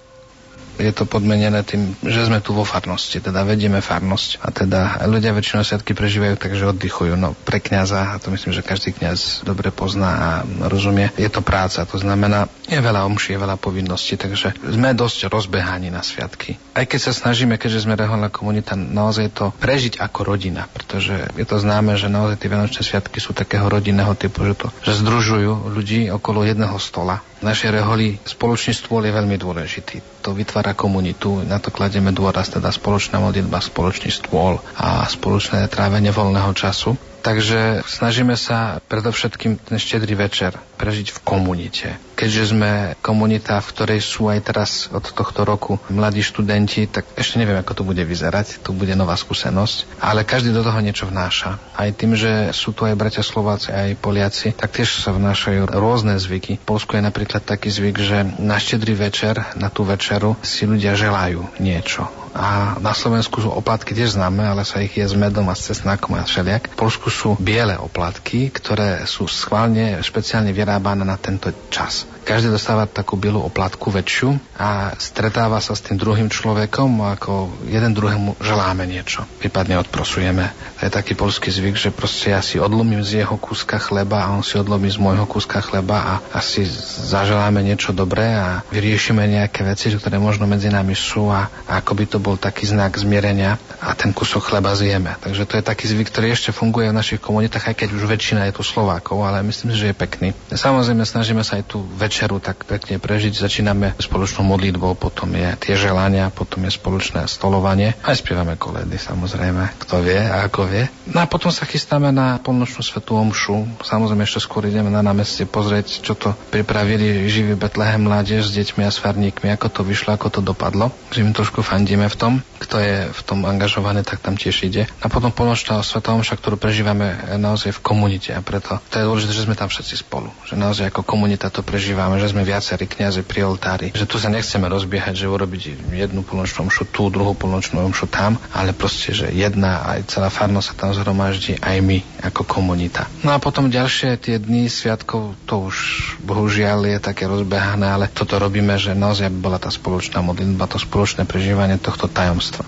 Je 0.77 0.91
to 0.93 1.05
podmenené 1.05 1.61
tým, 1.61 1.93
že 2.01 2.25
sme 2.25 2.41
tu 2.41 2.57
vo 2.57 2.65
farnosti, 2.65 3.21
teda 3.21 3.45
vedieme 3.45 3.79
farnosť 3.79 4.41
a 4.41 4.47
teda 4.49 4.81
ľudia 5.05 5.35
väčšinou 5.35 5.61
sviatky 5.61 5.93
prežívajú 5.93 6.35
tak, 6.39 6.57
že 6.57 6.69
oddychujú. 6.69 7.13
No 7.13 7.37
pre 7.45 7.61
kňaza, 7.61 8.17
a 8.17 8.19
to 8.21 8.33
myslím, 8.33 8.53
že 8.55 8.65
každý 8.65 8.93
kňaz 8.95 9.45
dobre 9.45 9.69
pozná 9.69 10.11
a 10.13 10.29
rozumie, 10.67 11.13
je 11.19 11.29
to 11.29 11.45
práca, 11.45 11.85
to 11.85 11.97
znamená, 12.01 12.49
je 12.65 12.79
veľa 12.79 13.05
omší, 13.05 13.37
je 13.37 13.43
veľa 13.43 13.57
povinností, 13.59 14.17
takže 14.17 14.55
sme 14.61 14.97
dosť 14.97 15.29
rozbehaní 15.29 15.93
na 15.93 16.01
sviatky. 16.01 16.57
Aj 16.73 16.85
keď 16.87 16.99
sa 17.09 17.13
snažíme, 17.13 17.59
keďže 17.59 17.85
sme 17.85 17.99
reholná 17.99 18.33
komunita, 18.33 18.73
naozaj 18.73 19.29
to 19.33 19.45
prežiť 19.61 20.01
ako 20.01 20.19
rodina, 20.25 20.65
pretože 20.71 21.29
je 21.37 21.45
to 21.45 21.59
známe, 21.61 21.95
že 21.99 22.09
naozaj 22.09 22.39
tie 22.41 22.49
Vianočné 22.49 22.81
sviatky 22.81 23.17
sú 23.21 23.31
takého 23.35 23.65
rodinného 23.67 24.13
typu, 24.17 24.45
že, 24.45 24.53
to, 24.57 24.67
že 24.81 24.99
združujú 25.01 25.69
ľudí 25.73 26.09
okolo 26.13 26.45
jedného 26.45 26.75
stola. 26.77 27.21
V 27.41 27.47
našej 27.47 27.75
reholi 27.75 28.17
spoločný 28.23 28.71
stôl 28.71 29.03
je 29.03 29.11
veľmi 29.11 29.35
dôležitý. 29.35 30.12
To 30.23 30.31
vytvára 30.31 30.71
komunitu, 30.71 31.43
na 31.43 31.59
to 31.59 31.67
kladieme 31.67 32.15
dôraz, 32.15 32.47
teda 32.47 32.71
spoločná 32.71 33.19
modlitba, 33.19 33.59
spoločný 33.59 34.07
stôl 34.07 34.63
a 34.79 35.03
spoločné 35.03 35.67
trávenie 35.67 36.15
voľného 36.15 36.55
času. 36.55 36.95
Takže 37.23 37.87
snažíme 37.87 38.35
sa 38.35 38.83
predovšetkým 38.83 39.55
ten 39.55 39.79
štedrý 39.79 40.19
večer 40.27 40.59
prežiť 40.75 41.15
v 41.15 41.19
komunite. 41.23 41.95
Keďže 42.19 42.51
sme 42.51 42.71
komunita, 42.99 43.63
v 43.63 43.71
ktorej 43.71 43.99
sú 44.03 44.27
aj 44.27 44.39
teraz 44.43 44.69
od 44.91 45.07
tohto 45.07 45.47
roku 45.47 45.79
mladí 45.87 46.19
študenti, 46.19 46.83
tak 46.91 47.07
ešte 47.15 47.39
neviem, 47.39 47.55
ako 47.55 47.79
to 47.79 47.83
bude 47.87 48.03
vyzerať. 48.03 48.59
Tu 48.59 48.75
bude 48.75 48.91
nová 48.99 49.15
skúsenosť. 49.15 50.03
Ale 50.03 50.27
každý 50.27 50.51
do 50.51 50.67
toho 50.67 50.75
niečo 50.83 51.07
vnáša. 51.07 51.63
Aj 51.79 51.87
tým, 51.95 52.19
že 52.19 52.51
sú 52.51 52.75
tu 52.75 52.83
aj 52.83 52.99
bratia 52.99 53.23
Slováci, 53.23 53.71
aj 53.71 53.95
Poliaci, 54.03 54.51
tak 54.51 54.75
tiež 54.75 54.91
sa 54.99 55.15
vnášajú 55.15 55.71
rôzne 55.71 56.19
zvyky. 56.19 56.59
V 56.59 56.67
Polsku 56.67 56.99
je 56.99 57.07
napríklad 57.07 57.39
taký 57.47 57.71
zvyk, 57.71 57.95
že 58.03 58.27
na 58.35 58.59
štedrý 58.59 58.99
večer, 58.99 59.39
na 59.55 59.71
tú 59.71 59.87
večeru 60.13 60.37
si 60.45 60.69
ľudia 60.69 60.93
želajú 60.93 61.57
niečo 61.57 62.05
A 62.33 62.81
na 62.81 62.97
Slovensku 62.97 63.39
sú 63.39 63.53
oplatky 63.53 63.93
tiež 63.93 64.17
známe, 64.17 64.41
ale 64.41 64.65
sa 64.65 64.81
ich 64.81 64.97
je 64.97 65.05
s 65.05 65.13
medom 65.13 65.45
a 65.47 65.55
s 65.55 65.69
cesnákom 65.69 66.17
a 66.17 66.25
všelijak. 66.25 66.73
V 66.73 66.79
Polsku 66.81 67.13
sú 67.13 67.37
biele 67.37 67.77
oplatky, 67.77 68.49
ktoré 68.49 69.05
sú 69.05 69.29
schválne 69.29 70.01
špeciálne 70.01 70.49
vyrábané 70.49 71.05
na 71.05 71.15
tento 71.21 71.53
čas. 71.69 72.09
Každý 72.23 72.55
dostáva 72.55 72.87
takú 72.87 73.19
bielú 73.19 73.43
oplatku 73.43 73.91
väčšiu 73.91 74.39
a 74.55 74.95
stretáva 74.95 75.59
sa 75.59 75.75
s 75.75 75.83
tým 75.83 75.99
druhým 75.99 76.31
človekom, 76.31 77.03
ako 77.19 77.51
jeden 77.67 77.91
druhému 77.91 78.39
želáme 78.39 78.87
niečo. 78.87 79.27
Prípadne 79.43 79.75
odprosujeme. 79.75 80.55
To 80.79 80.87
je 80.87 80.91
taký 80.91 81.19
polský 81.19 81.51
zvyk, 81.51 81.75
že 81.75 81.91
proste 81.91 82.31
ja 82.31 82.39
si 82.39 82.63
odlomím 82.63 83.03
z 83.03 83.27
jeho 83.27 83.35
kúska 83.35 83.75
chleba 83.75 84.23
a 84.23 84.31
on 84.39 84.39
si 84.39 84.55
odlomí 84.55 84.87
z 84.87 85.03
môjho 85.03 85.27
kúska 85.27 85.59
chleba 85.59 85.99
a 85.99 86.13
asi 86.31 86.63
zaželáme 87.11 87.59
niečo 87.59 87.91
dobré 87.91 88.31
a 88.31 88.63
vyriešime 88.71 89.27
nejaké 89.27 89.67
veci, 89.67 89.91
ktoré 89.91 90.15
možno 90.15 90.47
medzi 90.47 90.71
nami 90.71 90.95
sú 90.95 91.27
a, 91.27 91.51
a 91.67 91.83
ako 91.83 91.91
by 91.91 92.05
to 92.07 92.22
bol 92.23 92.39
taký 92.39 92.63
znak 92.63 92.95
zmierenia 92.95 93.59
a 93.83 93.91
ten 93.91 94.15
kúsok 94.15 94.47
chleba 94.47 94.71
zjeme. 94.71 95.19
Takže 95.19 95.43
to 95.43 95.59
je 95.59 95.63
taký 95.67 95.91
zvyk, 95.91 96.07
ktorý 96.07 96.31
ešte 96.31 96.55
funguje 96.55 96.87
v 96.87 96.95
našich 96.95 97.19
komunitách, 97.19 97.75
aj 97.75 97.75
keď 97.83 97.89
už 97.99 98.07
väčšina 98.07 98.47
je 98.47 98.55
tu 98.55 98.63
Slovákov, 98.63 99.19
ale 99.27 99.43
myslím 99.43 99.75
si, 99.75 99.83
že 99.83 99.91
je 99.91 99.99
pekný. 99.99 100.29
Samozrejme, 100.47 101.03
snažíme 101.03 101.43
sa 101.43 101.59
aj 101.59 101.67
tu 101.67 101.83
večeru 101.83 102.39
tak 102.39 102.63
pekne 102.63 103.03
prežiť. 103.03 103.35
Začíname 103.35 103.99
spoločnou 103.99 104.47
modlitbou, 104.47 104.95
potom 104.95 105.27
je 105.35 105.51
tie 105.59 105.75
želania, 105.75 106.31
potom 106.31 106.63
je 106.63 106.71
spoločné 106.71 107.27
stolovanie. 107.27 107.99
Aj 107.99 108.15
spievame 108.15 108.55
koledy, 108.55 108.95
samozrejme, 108.95 109.75
kto 109.83 109.99
vie 109.99 110.21
a 110.21 110.47
ako 110.47 110.71
vie. 110.71 110.87
No 111.11 111.19
a 111.19 111.27
potom 111.27 111.51
sa 111.51 111.67
chystáme 111.67 112.15
na 112.15 112.39
polnočnú 112.39 112.79
svetú 112.79 113.19
omšu. 113.19 113.83
Samozrejme, 113.83 114.23
ešte 114.23 114.47
skôr 114.47 114.63
ideme 114.69 114.87
na 114.87 115.03
námestie 115.03 115.43
pozrieť, 115.43 115.99
čo 115.99 116.15
to 116.15 116.31
pripravili 116.53 117.27
živý 117.27 117.59
Betlehem 117.59 118.05
mládež 118.05 118.47
s 118.47 118.55
deťmi 118.55 118.87
a 118.87 118.91
svarníkmi, 118.93 119.49
ako 119.51 119.67
to 119.67 119.81
vyšlo, 119.81 120.15
ako 120.15 120.39
to 120.39 120.41
dopadlo. 120.45 120.93
Že 121.09 121.27
im 121.27 121.33
trošku 121.33 121.65
fandíme 121.65 122.05
v 122.13 122.15
tom. 122.15 122.33
Kto 122.61 122.77
je 122.77 123.09
v 123.09 123.21
tom 123.25 123.43
angažovaný, 123.49 124.05
tak 124.05 124.21
tam 124.21 124.37
tiež 124.37 124.69
ide. 124.69 124.85
A 125.01 125.09
potom 125.09 125.33
polnočná 125.33 125.81
svetá 125.81 126.13
omša, 126.13 126.37
ktorú 126.37 126.61
prežívame 126.61 127.17
naozaj 127.41 127.73
v 127.73 127.83
komunite 127.83 128.31
a 128.31 128.45
preto 128.45 128.77
to 128.93 129.01
je 129.01 129.07
dôležité, 129.09 129.31
že 129.33 129.45
sme 129.49 129.57
tam 129.57 129.67
všetci 129.67 130.05
spolu. 130.05 130.29
Že 130.45 130.55
naozaj 130.61 130.85
ako 130.93 131.01
komunita 131.01 131.49
to 131.49 131.65
prežívame, 131.65 132.21
že 132.21 132.29
sme 132.29 132.45
viacerí 132.45 132.85
kniazy 132.85 133.25
pri 133.25 133.49
oltári. 133.49 133.91
Že 133.91 134.05
tu 134.07 134.15
sa 134.21 134.29
nechceme 134.29 134.69
rozbiehať, 134.69 135.25
že 135.25 135.27
urobiť 135.27 135.91
jednu 135.91 136.21
polnočnú 136.23 136.69
omšu 136.69 136.87
tu, 136.93 137.09
druhú 137.09 137.33
polnočnú 137.33 137.81
omšu 137.83 138.07
tam, 138.07 138.37
ale 138.53 138.71
proste, 138.71 139.11
že 139.11 139.33
jedna 139.33 139.83
aj 139.97 140.13
celá 140.13 140.29
farnosť 140.29 140.67
sa 140.71 140.75
tam 140.77 140.91
zhromaždí, 140.93 141.59
aj 141.59 141.77
my 141.81 141.97
ako 142.31 142.45
komunita. 142.47 143.09
No 143.25 143.35
a 143.35 143.41
potom 143.41 143.67
ďalšie 143.67 144.19
tie 144.21 144.37
dni 144.39 144.69
sviatkov, 144.69 145.35
to 145.49 145.67
už 145.67 145.77
bohužiaľ 146.23 146.85
je 146.87 146.97
také 147.01 147.27
rozbehané, 147.27 147.89
ale 147.89 148.05
toto 148.11 148.37
robíme, 148.37 148.75
že 148.77 148.95
naozaj 148.95 149.31
bola 149.33 149.57
tá 149.57 149.71
spoločná 149.71 150.21
modlitba, 150.21 150.69
to 150.69 150.79
spoločné 150.79 151.23
prežívanie 151.23 151.79
tohto 151.79 152.02
tajomstva. 152.11 152.65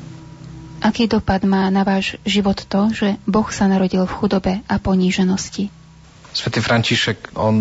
Aký 0.85 1.09
dopad 1.09 1.41
má 1.47 1.65
na 1.73 1.81
váš 1.81 2.19
život 2.27 2.61
to, 2.61 2.93
že 2.93 3.17
Boh 3.25 3.47
sa 3.49 3.65
narodil 3.65 4.05
v 4.05 4.15
chudobe 4.21 4.53
a 4.69 4.75
poníženosti? 4.77 5.73
Svetý 6.35 6.59
František, 6.59 7.31
on 7.39 7.55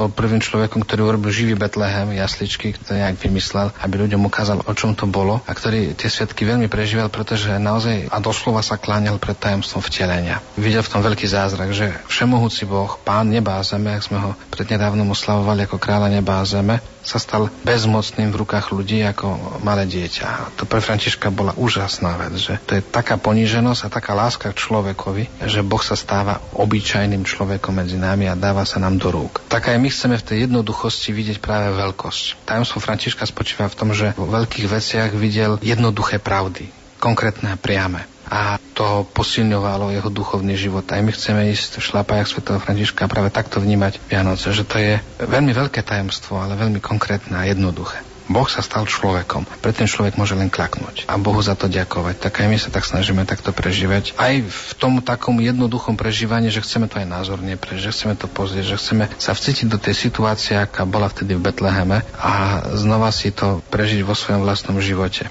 bol 0.00 0.08
prvým 0.08 0.40
človekom, 0.40 0.80
ktorý 0.88 1.04
urobil 1.04 1.28
živý 1.28 1.52
Betlehem, 1.52 2.16
jasličky, 2.16 2.72
ktorý 2.72 3.04
nejak 3.04 3.20
vymyslel, 3.20 3.76
aby 3.76 4.08
ľuďom 4.08 4.24
ukázal, 4.24 4.64
o 4.64 4.72
čom 4.72 4.96
to 4.96 5.04
bolo 5.04 5.44
a 5.44 5.52
ktorý 5.52 5.92
tie 5.92 6.08
svetky 6.08 6.48
veľmi 6.48 6.64
prežíval, 6.64 7.12
pretože 7.12 7.52
naozaj 7.60 8.08
a 8.08 8.16
doslova 8.16 8.64
sa 8.64 8.80
kláňal 8.80 9.20
pred 9.20 9.36
tajomstvom 9.36 9.84
vtelenia. 9.84 10.40
Videl 10.56 10.80
v 10.80 10.96
tom 10.96 11.04
veľký 11.04 11.28
zázrak, 11.28 11.76
že 11.76 11.92
všemohúci 12.08 12.64
Boh, 12.64 12.96
Pán 13.04 13.28
neba 13.28 13.60
a 13.60 13.62
zeme, 13.62 13.92
ak 13.92 14.08
sme 14.08 14.16
ho 14.16 14.30
prednedávnom 14.48 15.12
oslavovali 15.12 15.68
ako 15.68 15.76
kráľa 15.76 16.08
neba 16.08 16.40
a 16.40 16.48
zeme, 16.48 16.80
sa 17.06 17.22
stal 17.22 17.46
bezmocným 17.62 18.34
v 18.34 18.42
rukách 18.42 18.74
ľudí 18.74 18.98
ako 19.06 19.62
malé 19.62 19.86
dieťa. 19.86 20.58
To 20.58 20.66
pre 20.66 20.82
Františka 20.82 21.30
bola 21.30 21.54
úžasná 21.54 22.18
vec, 22.18 22.34
že 22.34 22.58
to 22.66 22.76
je 22.76 22.82
taká 22.82 23.14
poníženosť 23.14 23.86
a 23.86 23.92
taká 23.94 24.18
láska 24.18 24.50
k 24.50 24.58
človekovi, 24.58 25.46
že 25.46 25.62
Boh 25.62 25.80
sa 25.80 25.94
stáva 25.94 26.42
obyčajným 26.58 27.22
človekom 27.22 27.78
medzi 27.78 27.94
nami 27.94 28.26
a 28.26 28.34
dáva 28.34 28.66
sa 28.66 28.82
nám 28.82 28.98
do 28.98 29.14
rúk. 29.14 29.46
Tak 29.46 29.70
aj 29.70 29.78
my 29.78 29.88
chceme 29.88 30.16
v 30.18 30.26
tej 30.26 30.38
jednoduchosti 30.50 31.14
vidieť 31.14 31.38
práve 31.38 31.78
veľkosť. 31.78 32.42
Tajomstvo 32.42 32.82
Františka 32.82 33.22
spočíva 33.22 33.70
v 33.70 33.78
tom, 33.78 33.94
že 33.94 34.10
vo 34.18 34.26
veľkých 34.26 34.66
veciach 34.66 35.10
videl 35.14 35.62
jednoduché 35.62 36.18
pravdy, 36.18 36.66
konkrétne 36.98 37.54
a 37.54 37.60
priame 37.60 38.15
a 38.26 38.58
to 38.76 39.06
posilňovalo 39.14 39.94
jeho 39.94 40.10
duchovný 40.10 40.58
život. 40.58 40.84
Aj 40.92 41.00
my 41.00 41.10
chceme 41.14 41.48
ísť 41.50 41.80
v 41.80 41.86
šlapajach 41.86 42.28
Sv. 42.28 42.44
Františka 42.44 43.06
a 43.06 43.12
práve 43.12 43.30
takto 43.32 43.62
vnímať 43.62 44.02
Vianoce, 44.10 44.52
že 44.52 44.66
to 44.66 44.76
je 44.76 44.98
veľmi 45.22 45.54
veľké 45.54 45.80
tajomstvo, 45.80 46.42
ale 46.42 46.58
veľmi 46.58 46.82
konkrétne 46.82 47.38
a 47.38 47.48
jednoduché. 47.48 48.02
Boh 48.26 48.50
sa 48.50 48.58
stal 48.58 48.90
človekom, 48.90 49.46
predtým 49.62 49.86
človek 49.86 50.18
môže 50.18 50.34
len 50.34 50.50
klaknúť 50.50 51.06
a 51.06 51.14
Bohu 51.14 51.38
za 51.38 51.54
to 51.54 51.70
ďakovať. 51.70 52.18
Tak 52.18 52.42
aj 52.42 52.48
my 52.50 52.58
sa 52.58 52.74
tak 52.74 52.82
snažíme 52.82 53.22
takto 53.22 53.54
prežívať. 53.54 54.18
Aj 54.18 54.34
v 54.42 54.70
tom 54.74 54.98
takom 54.98 55.38
jednoduchom 55.38 55.94
prežívaní, 55.94 56.50
že 56.50 56.58
chceme 56.58 56.90
to 56.90 56.98
aj 56.98 57.06
názorne 57.06 57.54
prežiť, 57.54 57.86
že 57.86 57.94
chceme 57.94 58.14
to 58.18 58.26
pozrieť, 58.26 58.74
že 58.74 58.80
chceme 58.82 59.04
sa 59.22 59.30
vcítiť 59.30 59.70
do 59.70 59.78
tej 59.78 59.94
situácie, 59.94 60.58
aká 60.58 60.82
bola 60.82 61.06
vtedy 61.06 61.38
v 61.38 61.44
Betleheme 61.46 62.02
a 62.18 62.66
znova 62.74 63.14
si 63.14 63.30
to 63.30 63.62
prežiť 63.70 64.02
vo 64.02 64.18
svojom 64.18 64.42
vlastnom 64.42 64.82
živote. 64.82 65.30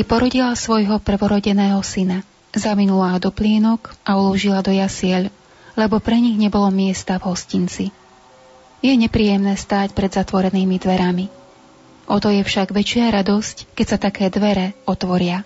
I 0.00 0.08
porodila 0.08 0.56
svojho 0.56 0.96
prvorodeného 0.96 1.76
syna. 1.84 2.24
Zavinula 2.56 3.12
ho 3.12 3.18
do 3.20 3.28
plienok 3.28 3.92
a 4.00 4.16
uložila 4.16 4.64
do 4.64 4.72
jasiel, 4.72 5.28
lebo 5.76 6.00
pre 6.00 6.16
nich 6.16 6.40
nebolo 6.40 6.72
miesta 6.72 7.20
v 7.20 7.28
hostinci. 7.28 7.92
Je 8.80 8.96
nepríjemné 8.96 9.60
stáť 9.60 9.92
pred 9.92 10.08
zatvorenými 10.08 10.80
dverami. 10.80 11.28
O 12.08 12.16
to 12.16 12.32
je 12.32 12.40
však 12.40 12.72
väčšia 12.72 13.12
radosť, 13.12 13.76
keď 13.76 13.86
sa 13.92 13.98
také 14.00 14.32
dvere 14.32 14.72
otvoria. 14.88 15.44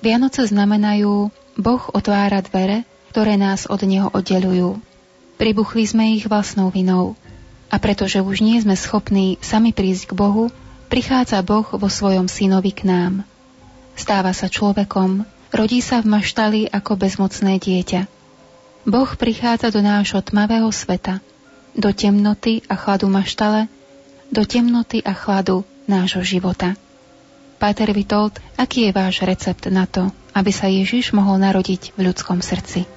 Vianoce 0.00 0.48
znamenajú, 0.48 1.28
Boh 1.60 1.82
otvára 1.92 2.40
dvere, 2.40 2.88
ktoré 3.12 3.36
nás 3.36 3.68
od 3.68 3.84
Neho 3.84 4.08
oddelujú. 4.08 4.80
Pribuchli 5.36 5.84
sme 5.84 6.16
ich 6.16 6.24
vlastnou 6.24 6.72
vinou. 6.72 7.12
A 7.68 7.76
pretože 7.76 8.24
už 8.24 8.40
nie 8.40 8.56
sme 8.56 8.72
schopní 8.72 9.36
sami 9.44 9.76
prísť 9.76 10.16
k 10.16 10.16
Bohu, 10.16 10.48
prichádza 10.88 11.44
Boh 11.44 11.68
vo 11.68 11.92
svojom 11.92 12.24
synovi 12.24 12.72
k 12.72 12.88
nám. 12.88 13.28
Stáva 13.92 14.32
sa 14.32 14.48
človekom, 14.48 15.28
rodí 15.52 15.84
sa 15.84 16.00
v 16.00 16.16
maštali 16.16 16.60
ako 16.72 16.96
bezmocné 16.96 17.60
dieťa. 17.60 18.08
Boh 18.88 19.10
prichádza 19.14 19.68
do 19.68 19.84
nášho 19.84 20.18
tmavého 20.24 20.66
sveta, 20.72 21.20
do 21.76 21.92
temnoty 21.92 22.64
a 22.66 22.74
chladu 22.74 23.06
maštale, 23.12 23.68
do 24.32 24.42
temnoty 24.48 25.04
a 25.04 25.12
chladu 25.12 25.62
nášho 25.84 26.24
života. 26.24 26.74
Páter 27.60 27.94
Vitold, 27.94 28.42
aký 28.58 28.90
je 28.90 28.96
váš 28.96 29.22
recept 29.22 29.70
na 29.70 29.86
to, 29.86 30.10
aby 30.34 30.50
sa 30.50 30.66
Ježiš 30.66 31.14
mohol 31.14 31.38
narodiť 31.38 31.94
v 31.94 32.10
ľudskom 32.10 32.40
srdci? 32.42 32.88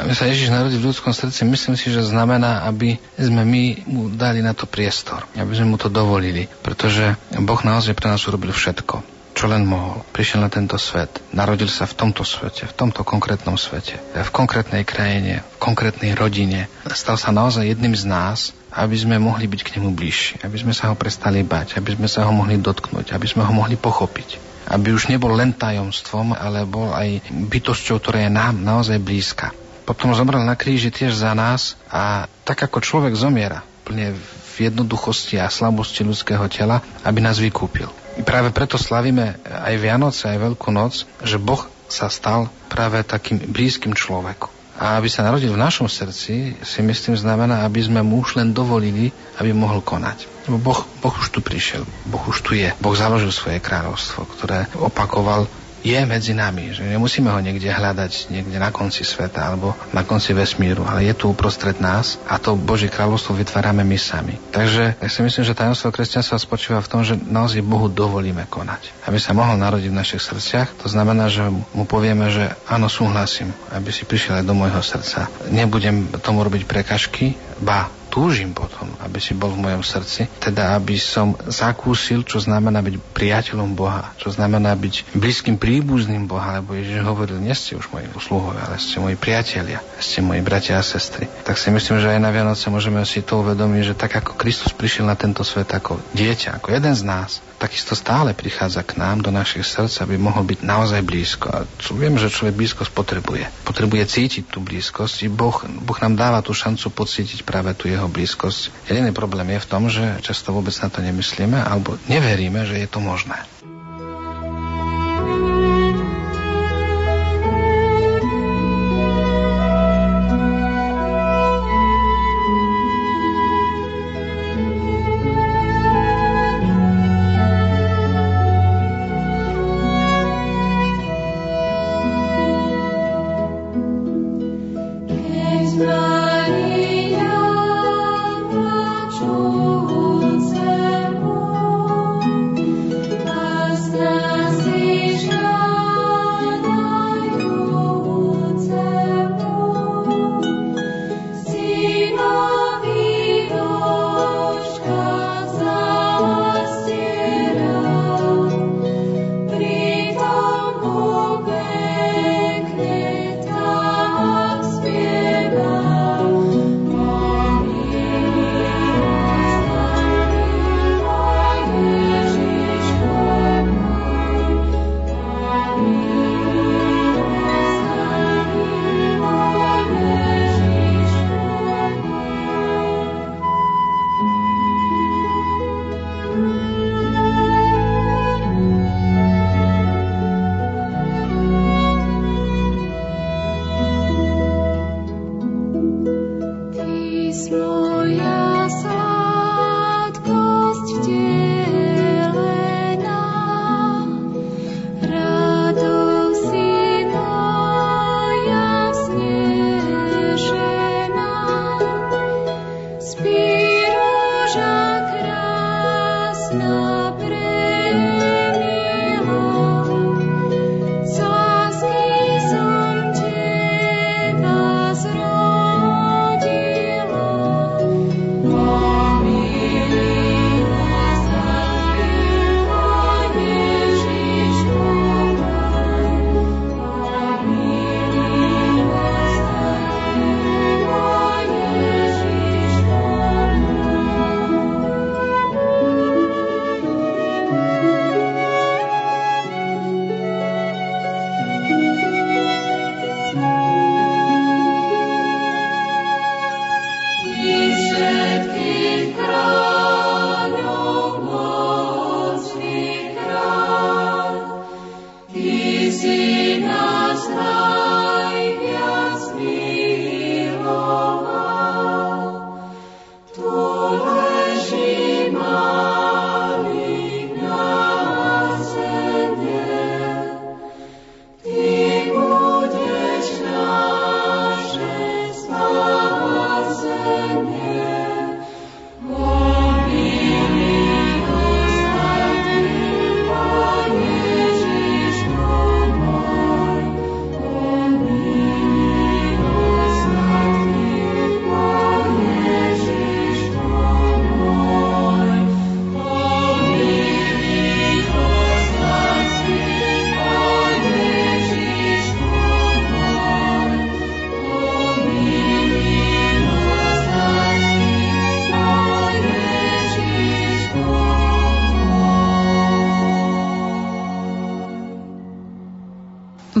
aby 0.00 0.16
sa 0.16 0.24
Ježiš 0.24 0.48
narodil 0.48 0.80
v 0.80 0.88
ľudskom 0.88 1.12
srdci, 1.12 1.44
myslím 1.44 1.76
si, 1.76 1.92
že 1.92 2.00
znamená, 2.00 2.64
aby 2.64 2.96
sme 3.20 3.44
my 3.44 3.64
mu 3.84 4.02
dali 4.08 4.40
na 4.40 4.56
to 4.56 4.64
priestor, 4.64 5.28
aby 5.36 5.52
sme 5.52 5.76
mu 5.76 5.76
to 5.76 5.92
dovolili, 5.92 6.48
pretože 6.64 7.20
Boh 7.36 7.60
naozaj 7.60 7.92
pre 7.92 8.08
nás 8.08 8.24
urobil 8.24 8.48
všetko 8.48 9.19
čo 9.40 9.48
len 9.48 9.64
mohol. 9.64 10.04
Prišiel 10.12 10.44
na 10.44 10.52
tento 10.52 10.76
svet, 10.76 11.08
narodil 11.32 11.72
sa 11.72 11.88
v 11.88 11.96
tomto 11.96 12.28
svete, 12.28 12.68
v 12.68 12.76
tomto 12.76 13.00
konkrétnom 13.08 13.56
svete, 13.56 13.96
v 14.12 14.30
konkrétnej 14.36 14.84
krajine, 14.84 15.40
v 15.40 15.56
konkrétnej 15.56 16.12
rodine. 16.12 16.68
Stal 16.92 17.16
sa 17.16 17.32
naozaj 17.32 17.64
jedným 17.64 17.96
z 17.96 18.04
nás, 18.04 18.52
aby 18.68 19.00
sme 19.00 19.16
mohli 19.16 19.48
byť 19.48 19.60
k 19.64 19.72
nemu 19.80 19.96
bližší, 19.96 20.44
aby 20.44 20.60
sme 20.60 20.76
sa 20.76 20.92
ho 20.92 20.94
prestali 20.94 21.40
bať, 21.40 21.80
aby 21.80 21.96
sme 21.96 22.04
sa 22.04 22.28
ho 22.28 22.32
mohli 22.36 22.60
dotknúť, 22.60 23.16
aby 23.16 23.24
sme 23.24 23.48
ho 23.48 23.52
mohli 23.56 23.80
pochopiť. 23.80 24.36
Aby 24.68 24.92
už 24.92 25.08
nebol 25.08 25.32
len 25.32 25.56
tajomstvom, 25.56 26.36
ale 26.36 26.68
bol 26.68 26.92
aj 26.92 27.24
bytosťou, 27.32 27.96
ktorá 27.96 28.28
je 28.28 28.30
nám 28.30 28.60
naozaj 28.60 29.00
blízka 29.00 29.56
potom 29.90 30.14
zomrel 30.14 30.46
na 30.46 30.54
kríži 30.54 30.94
tiež 30.94 31.18
za 31.18 31.34
nás 31.34 31.74
a 31.90 32.30
tak 32.46 32.62
ako 32.62 32.78
človek 32.78 33.18
zomiera 33.18 33.66
plne 33.82 34.14
v 34.14 34.54
jednoduchosti 34.70 35.34
a 35.42 35.50
slabosti 35.50 36.06
ľudského 36.06 36.46
tela, 36.46 36.78
aby 37.02 37.18
nás 37.18 37.42
vykúpil. 37.42 37.90
Práve 38.26 38.50
preto 38.50 38.76
slavíme 38.76 39.38
aj 39.46 39.74
Vianoce, 39.78 40.26
aj 40.26 40.42
Veľkú 40.42 40.70
noc, 40.74 41.06
že 41.22 41.38
Boh 41.38 41.62
sa 41.90 42.06
stal 42.06 42.50
práve 42.70 43.02
takým 43.02 43.38
blízkym 43.38 43.94
človeku. 43.94 44.50
A 44.80 44.96
aby 44.96 45.12
sa 45.12 45.20
narodil 45.20 45.52
v 45.52 45.60
našom 45.60 45.92
srdci, 45.92 46.56
si 46.56 46.80
myslím 46.80 47.12
znamená, 47.12 47.68
aby 47.68 47.84
sme 47.84 48.00
mu 48.00 48.24
už 48.24 48.40
len 48.40 48.56
dovolili, 48.56 49.12
aby 49.36 49.52
mohol 49.52 49.84
konať. 49.84 50.24
Boh, 50.48 50.80
boh 51.04 51.14
už 51.20 51.28
tu 51.28 51.44
prišiel, 51.44 51.84
Boh 52.08 52.24
už 52.24 52.40
tu 52.40 52.56
je. 52.56 52.72
Boh 52.80 52.96
založil 52.96 53.28
svoje 53.28 53.60
kráľovstvo, 53.60 54.24
ktoré 54.24 54.72
opakoval 54.80 55.44
je 55.80 55.98
medzi 56.04 56.32
nami, 56.36 56.76
že 56.76 56.84
nemusíme 56.84 57.28
ho 57.32 57.40
niekde 57.40 57.68
hľadať, 57.72 58.32
niekde 58.32 58.56
na 58.60 58.68
konci 58.68 59.04
sveta 59.04 59.48
alebo 59.48 59.72
na 59.96 60.04
konci 60.04 60.36
vesmíru, 60.36 60.84
ale 60.84 61.08
je 61.08 61.14
tu 61.16 61.32
uprostred 61.32 61.76
nás 61.80 62.20
a 62.28 62.36
to 62.36 62.56
Božie 62.56 62.92
kráľovstvo 62.92 63.36
vytvárame 63.36 63.84
my 63.84 63.98
sami. 63.98 64.36
Takže 64.52 65.00
ja 65.00 65.08
si 65.08 65.20
myslím, 65.24 65.44
že 65.44 65.56
tajomstvo 65.56 65.92
kresťanstva 65.92 66.36
spočíva 66.36 66.80
v 66.84 66.90
tom, 66.90 67.00
že 67.00 67.16
naozaj 67.16 67.64
Bohu 67.64 67.88
dovolíme 67.88 68.44
konať. 68.48 68.92
Aby 69.08 69.18
sa 69.20 69.32
mohol 69.32 69.56
narodiť 69.56 69.88
v 69.88 70.00
našich 70.00 70.22
srdciach, 70.22 70.80
to 70.80 70.88
znamená, 70.88 71.32
že 71.32 71.44
mu 71.48 71.84
povieme, 71.88 72.28
že 72.28 72.52
áno, 72.68 72.88
súhlasím, 72.88 73.52
aby 73.72 73.88
si 73.92 74.04
prišiel 74.04 74.40
aj 74.40 74.48
do 74.48 74.54
môjho 74.56 74.80
srdca. 74.84 75.28
Nebudem 75.48 76.12
tomu 76.20 76.44
robiť 76.44 76.68
prekažky, 76.68 77.36
ba, 77.60 77.99
túžim 78.10 78.50
potom, 78.50 78.90
aby 79.00 79.22
si 79.22 79.32
bol 79.32 79.54
v 79.54 79.62
mojom 79.70 79.86
srdci, 79.86 80.26
teda 80.42 80.74
aby 80.74 80.98
som 80.98 81.38
zakúsil, 81.46 82.26
čo 82.26 82.42
znamená 82.42 82.82
byť 82.82 82.94
priateľom 83.14 83.78
Boha, 83.78 84.10
čo 84.18 84.34
znamená 84.34 84.74
byť 84.74 85.14
blízkym 85.14 85.56
príbuzným 85.56 86.26
Boha, 86.26 86.58
lebo 86.58 86.74
Ježiš 86.74 87.06
hovoril, 87.06 87.38
nie 87.38 87.54
ste 87.54 87.78
už 87.78 87.88
moji 87.94 88.10
sluhovia, 88.18 88.66
ale 88.66 88.82
ste 88.82 88.98
moji 88.98 89.16
priatelia, 89.16 89.78
ste 90.00 90.24
moji 90.24 90.40
bratia 90.40 90.80
a 90.80 90.84
sestry. 90.84 91.28
Tak 91.44 91.60
si 91.60 91.68
myslím, 91.68 92.00
že 92.00 92.16
aj 92.16 92.20
na 92.20 92.32
Vianoce 92.32 92.66
môžeme 92.72 93.04
si 93.04 93.20
to 93.20 93.44
uvedomiť, 93.44 93.92
že 93.92 93.94
tak 93.94 94.18
ako 94.20 94.34
Kristus 94.34 94.72
prišiel 94.72 95.06
na 95.06 95.16
tento 95.16 95.44
svet 95.44 95.70
ako 95.70 96.00
dieťa, 96.16 96.58
ako 96.58 96.72
jeden 96.72 96.94
z 96.96 97.02
nás, 97.04 97.44
takisto 97.60 97.92
stále 97.92 98.32
prichádza 98.32 98.80
k 98.80 98.96
nám 98.96 99.20
do 99.20 99.28
našich 99.28 99.68
srdc, 99.68 100.08
aby 100.08 100.16
mohol 100.16 100.48
byť 100.48 100.64
naozaj 100.64 101.04
blízko. 101.04 101.46
A 101.52 101.68
viem, 101.92 102.16
že 102.16 102.32
človek 102.32 102.56
blízkosť 102.56 102.90
potrebuje. 102.96 103.44
Potrebuje 103.68 104.02
cítiť 104.08 104.44
tú 104.48 104.64
blízkosť. 104.64 105.24
I 105.24 105.28
boh, 105.28 105.60
boh 105.68 105.98
nám 106.00 106.16
dáva 106.16 106.40
tú 106.40 106.56
šancu 106.56 106.88
pocítiť 106.88 107.44
práve 107.44 107.76
tú 107.76 107.92
jeho 107.92 108.08
blízkosť. 108.08 108.88
Jediný 108.88 109.12
problém 109.12 109.52
je 109.52 109.60
v 109.60 109.68
tom, 109.68 109.92
že 109.92 110.24
často 110.24 110.56
vôbec 110.56 110.72
na 110.80 110.88
to 110.88 111.04
nemyslíme 111.04 111.60
alebo 111.60 112.00
neveríme, 112.08 112.64
že 112.64 112.80
je 112.80 112.88
to 112.88 113.04
možné. 113.04 113.36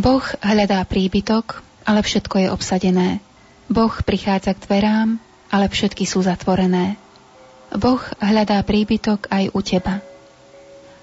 Boh 0.00 0.24
hľadá 0.40 0.80
príbytok, 0.88 1.60
ale 1.84 2.00
všetko 2.00 2.36
je 2.40 2.48
obsadené. 2.48 3.20
Boh 3.68 3.92
prichádza 3.92 4.56
k 4.56 4.64
dverám, 4.64 5.20
ale 5.52 5.68
všetky 5.68 6.08
sú 6.08 6.24
zatvorené. 6.24 6.96
Boh 7.76 8.00
hľadá 8.16 8.64
príbytok 8.64 9.28
aj 9.28 9.52
u 9.52 9.60
teba. 9.60 10.00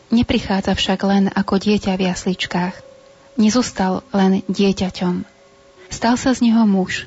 Neprichádza 0.10 0.74
však 0.74 1.00
len 1.06 1.30
ako 1.30 1.62
dieťa 1.62 1.94
v 1.94 2.10
jasličkách. 2.10 2.76
Nezostal 3.38 4.02
len 4.18 4.42
dieťaťom. 4.50 5.30
Stal 5.94 6.18
sa 6.18 6.34
z 6.34 6.50
neho 6.50 6.66
muž. 6.66 7.06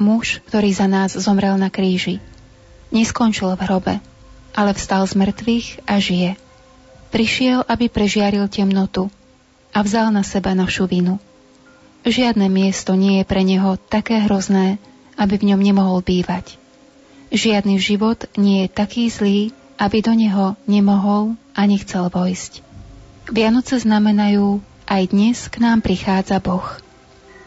Muž, 0.00 0.40
ktorý 0.48 0.72
za 0.72 0.88
nás 0.88 1.12
zomrel 1.20 1.60
na 1.60 1.68
kríži. 1.68 2.24
Neskončil 2.88 3.52
v 3.52 3.60
hrobe, 3.60 3.94
ale 4.56 4.72
vstal 4.72 5.04
z 5.04 5.12
mŕtvych 5.20 5.84
a 5.84 6.00
žije. 6.00 6.40
Prišiel, 7.12 7.60
aby 7.68 7.92
prežiaril 7.92 8.48
temnotu 8.48 9.12
a 9.76 9.84
vzal 9.84 10.08
na 10.08 10.24
seba 10.24 10.56
našu 10.56 10.88
vinu. 10.88 11.20
Žiadne 12.08 12.48
miesto 12.48 12.96
nie 12.96 13.20
je 13.20 13.28
pre 13.28 13.44
neho 13.44 13.76
také 13.76 14.24
hrozné, 14.24 14.80
aby 15.20 15.36
v 15.36 15.52
ňom 15.52 15.60
nemohol 15.60 16.00
bývať. 16.00 16.56
Žiadny 17.28 17.76
život 17.76 18.24
nie 18.40 18.64
je 18.64 18.72
taký 18.72 19.12
zlý, 19.12 19.52
aby 19.76 20.00
do 20.00 20.16
neho 20.16 20.56
nemohol 20.64 21.36
a 21.52 21.68
nechcel 21.68 22.08
vojsť. 22.08 22.64
Vianoce 23.28 23.76
znamenajú, 23.76 24.64
aj 24.88 25.02
dnes 25.12 25.36
k 25.52 25.60
nám 25.60 25.84
prichádza 25.84 26.40
Boh. 26.40 26.64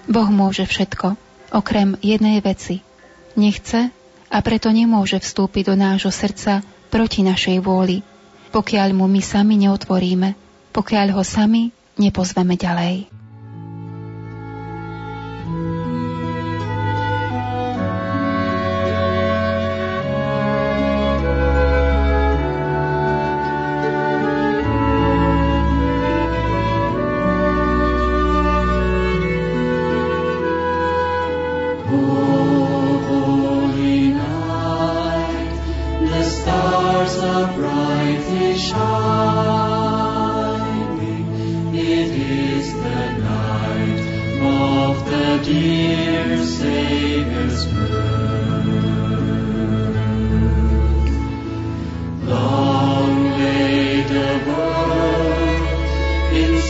Boh 0.05 0.29
môže 0.29 0.69
všetko, 0.69 1.17
okrem 1.49 1.97
jednej 2.05 2.43
veci. 2.45 2.85
Nechce 3.33 3.89
a 4.29 4.37
preto 4.45 4.69
nemôže 4.69 5.17
vstúpiť 5.17 5.73
do 5.73 5.75
nášho 5.79 6.13
srdca 6.13 6.61
proti 6.93 7.25
našej 7.25 7.57
vôli, 7.63 8.05
pokiaľ 8.53 8.93
mu 8.93 9.09
my 9.09 9.21
sami 9.23 9.55
neotvoríme, 9.65 10.35
pokiaľ 10.75 11.07
ho 11.17 11.23
sami 11.25 11.73
nepozveme 11.99 12.55
ďalej. 12.55 13.18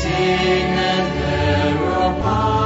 Sing 0.01 0.11
and 0.11 1.07
thereupon. 1.19 2.58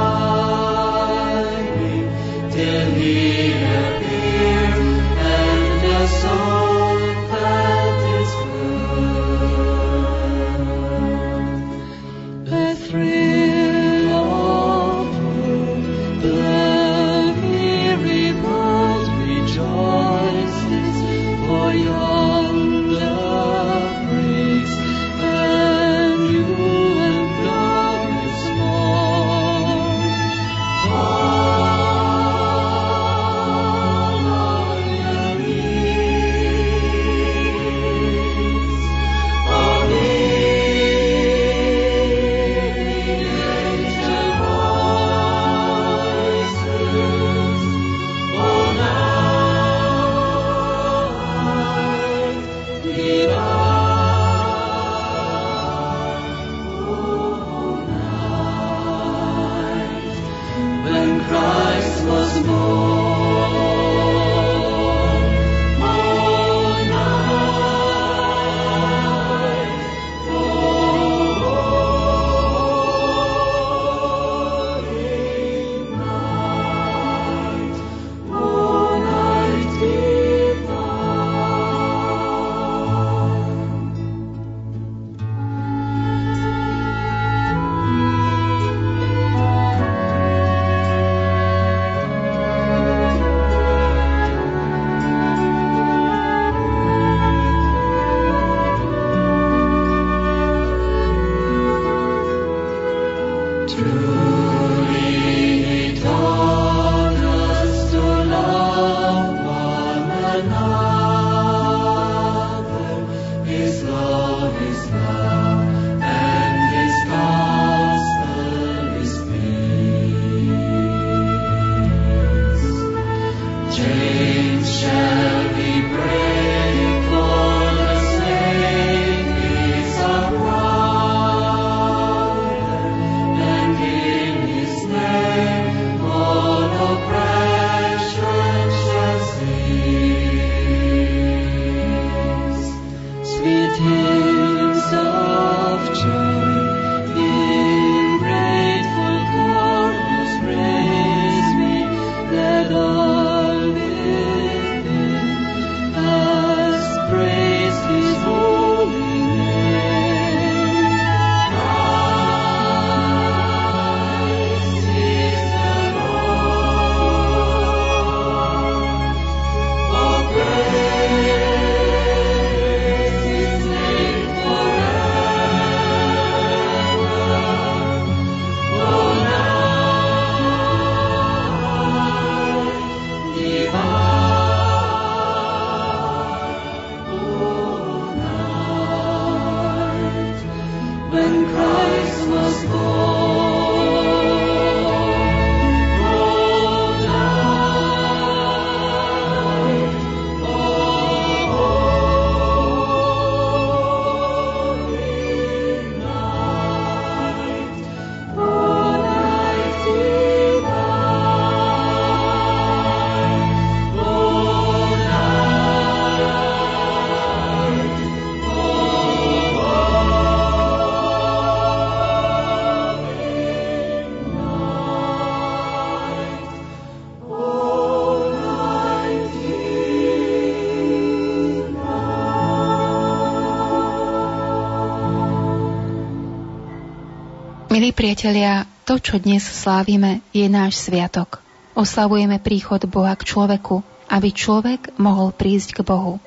Milí 237.74 237.90
priatelia, 237.90 238.70
to, 238.86 239.02
čo 239.02 239.18
dnes 239.18 239.42
slávime, 239.42 240.22
je 240.30 240.46
náš 240.46 240.78
sviatok. 240.78 241.42
Oslavujeme 241.74 242.38
príchod 242.38 242.78
Boha 242.86 243.18
k 243.18 243.26
človeku, 243.26 243.82
aby 244.06 244.30
človek 244.30 244.94
mohol 244.94 245.34
prísť 245.34 245.74
k 245.74 245.80
Bohu. 245.82 246.22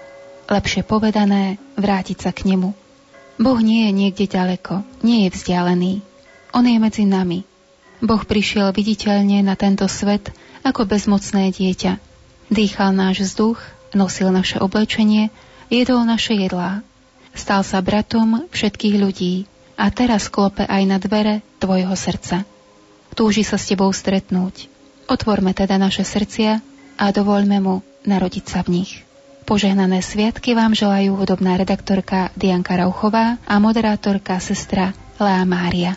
Lepšie 0.52 0.84
povedané, 0.84 1.56
vrátiť 1.80 2.20
sa 2.20 2.36
k 2.36 2.52
nemu. 2.52 2.76
Boh 3.40 3.60
nie 3.64 3.88
je 3.88 3.92
niekde 3.96 4.28
ďaleko, 4.28 4.84
nie 5.08 5.24
je 5.24 5.40
vzdialený. 5.40 6.04
On 6.52 6.68
je 6.68 6.76
medzi 6.84 7.08
nami. 7.08 7.48
Boh 8.04 8.28
prišiel 8.28 8.76
viditeľne 8.76 9.40
na 9.40 9.56
tento 9.56 9.88
svet 9.88 10.36
ako 10.68 10.84
bezmocné 10.84 11.56
dieťa. 11.56 11.96
Dýchal 12.52 12.92
náš 12.92 13.24
vzduch, 13.24 13.64
nosil 13.96 14.36
naše 14.36 14.60
oblečenie, 14.60 15.32
jedol 15.72 16.04
naše 16.04 16.36
jedlá. 16.36 16.84
Stal 17.32 17.64
sa 17.64 17.80
bratom 17.80 18.52
všetkých 18.52 19.00
ľudí 19.00 19.48
a 19.78 19.86
teraz 19.94 20.28
klope 20.28 20.66
aj 20.66 20.84
na 20.90 20.98
dvere 20.98 21.46
tvojho 21.62 21.94
srdca. 21.94 22.44
Túži 23.14 23.46
sa 23.46 23.62
s 23.62 23.70
tebou 23.70 23.94
stretnúť. 23.94 24.70
Otvorme 25.08 25.54
teda 25.54 25.78
naše 25.78 26.04
srdcia 26.04 26.60
a 26.98 27.06
dovoľme 27.14 27.58
mu 27.62 27.86
narodiť 28.04 28.46
sa 28.46 28.60
v 28.66 28.82
nich. 28.82 29.06
Požehnané 29.48 30.04
sviatky 30.04 30.52
vám 30.52 30.76
želajú 30.76 31.16
hudobná 31.16 31.56
redaktorka 31.56 32.36
Dianka 32.36 32.76
Rauchová 32.76 33.40
a 33.48 33.56
moderátorka 33.64 34.44
sestra 34.44 34.92
Lea 35.22 35.48
Mária. 35.48 35.96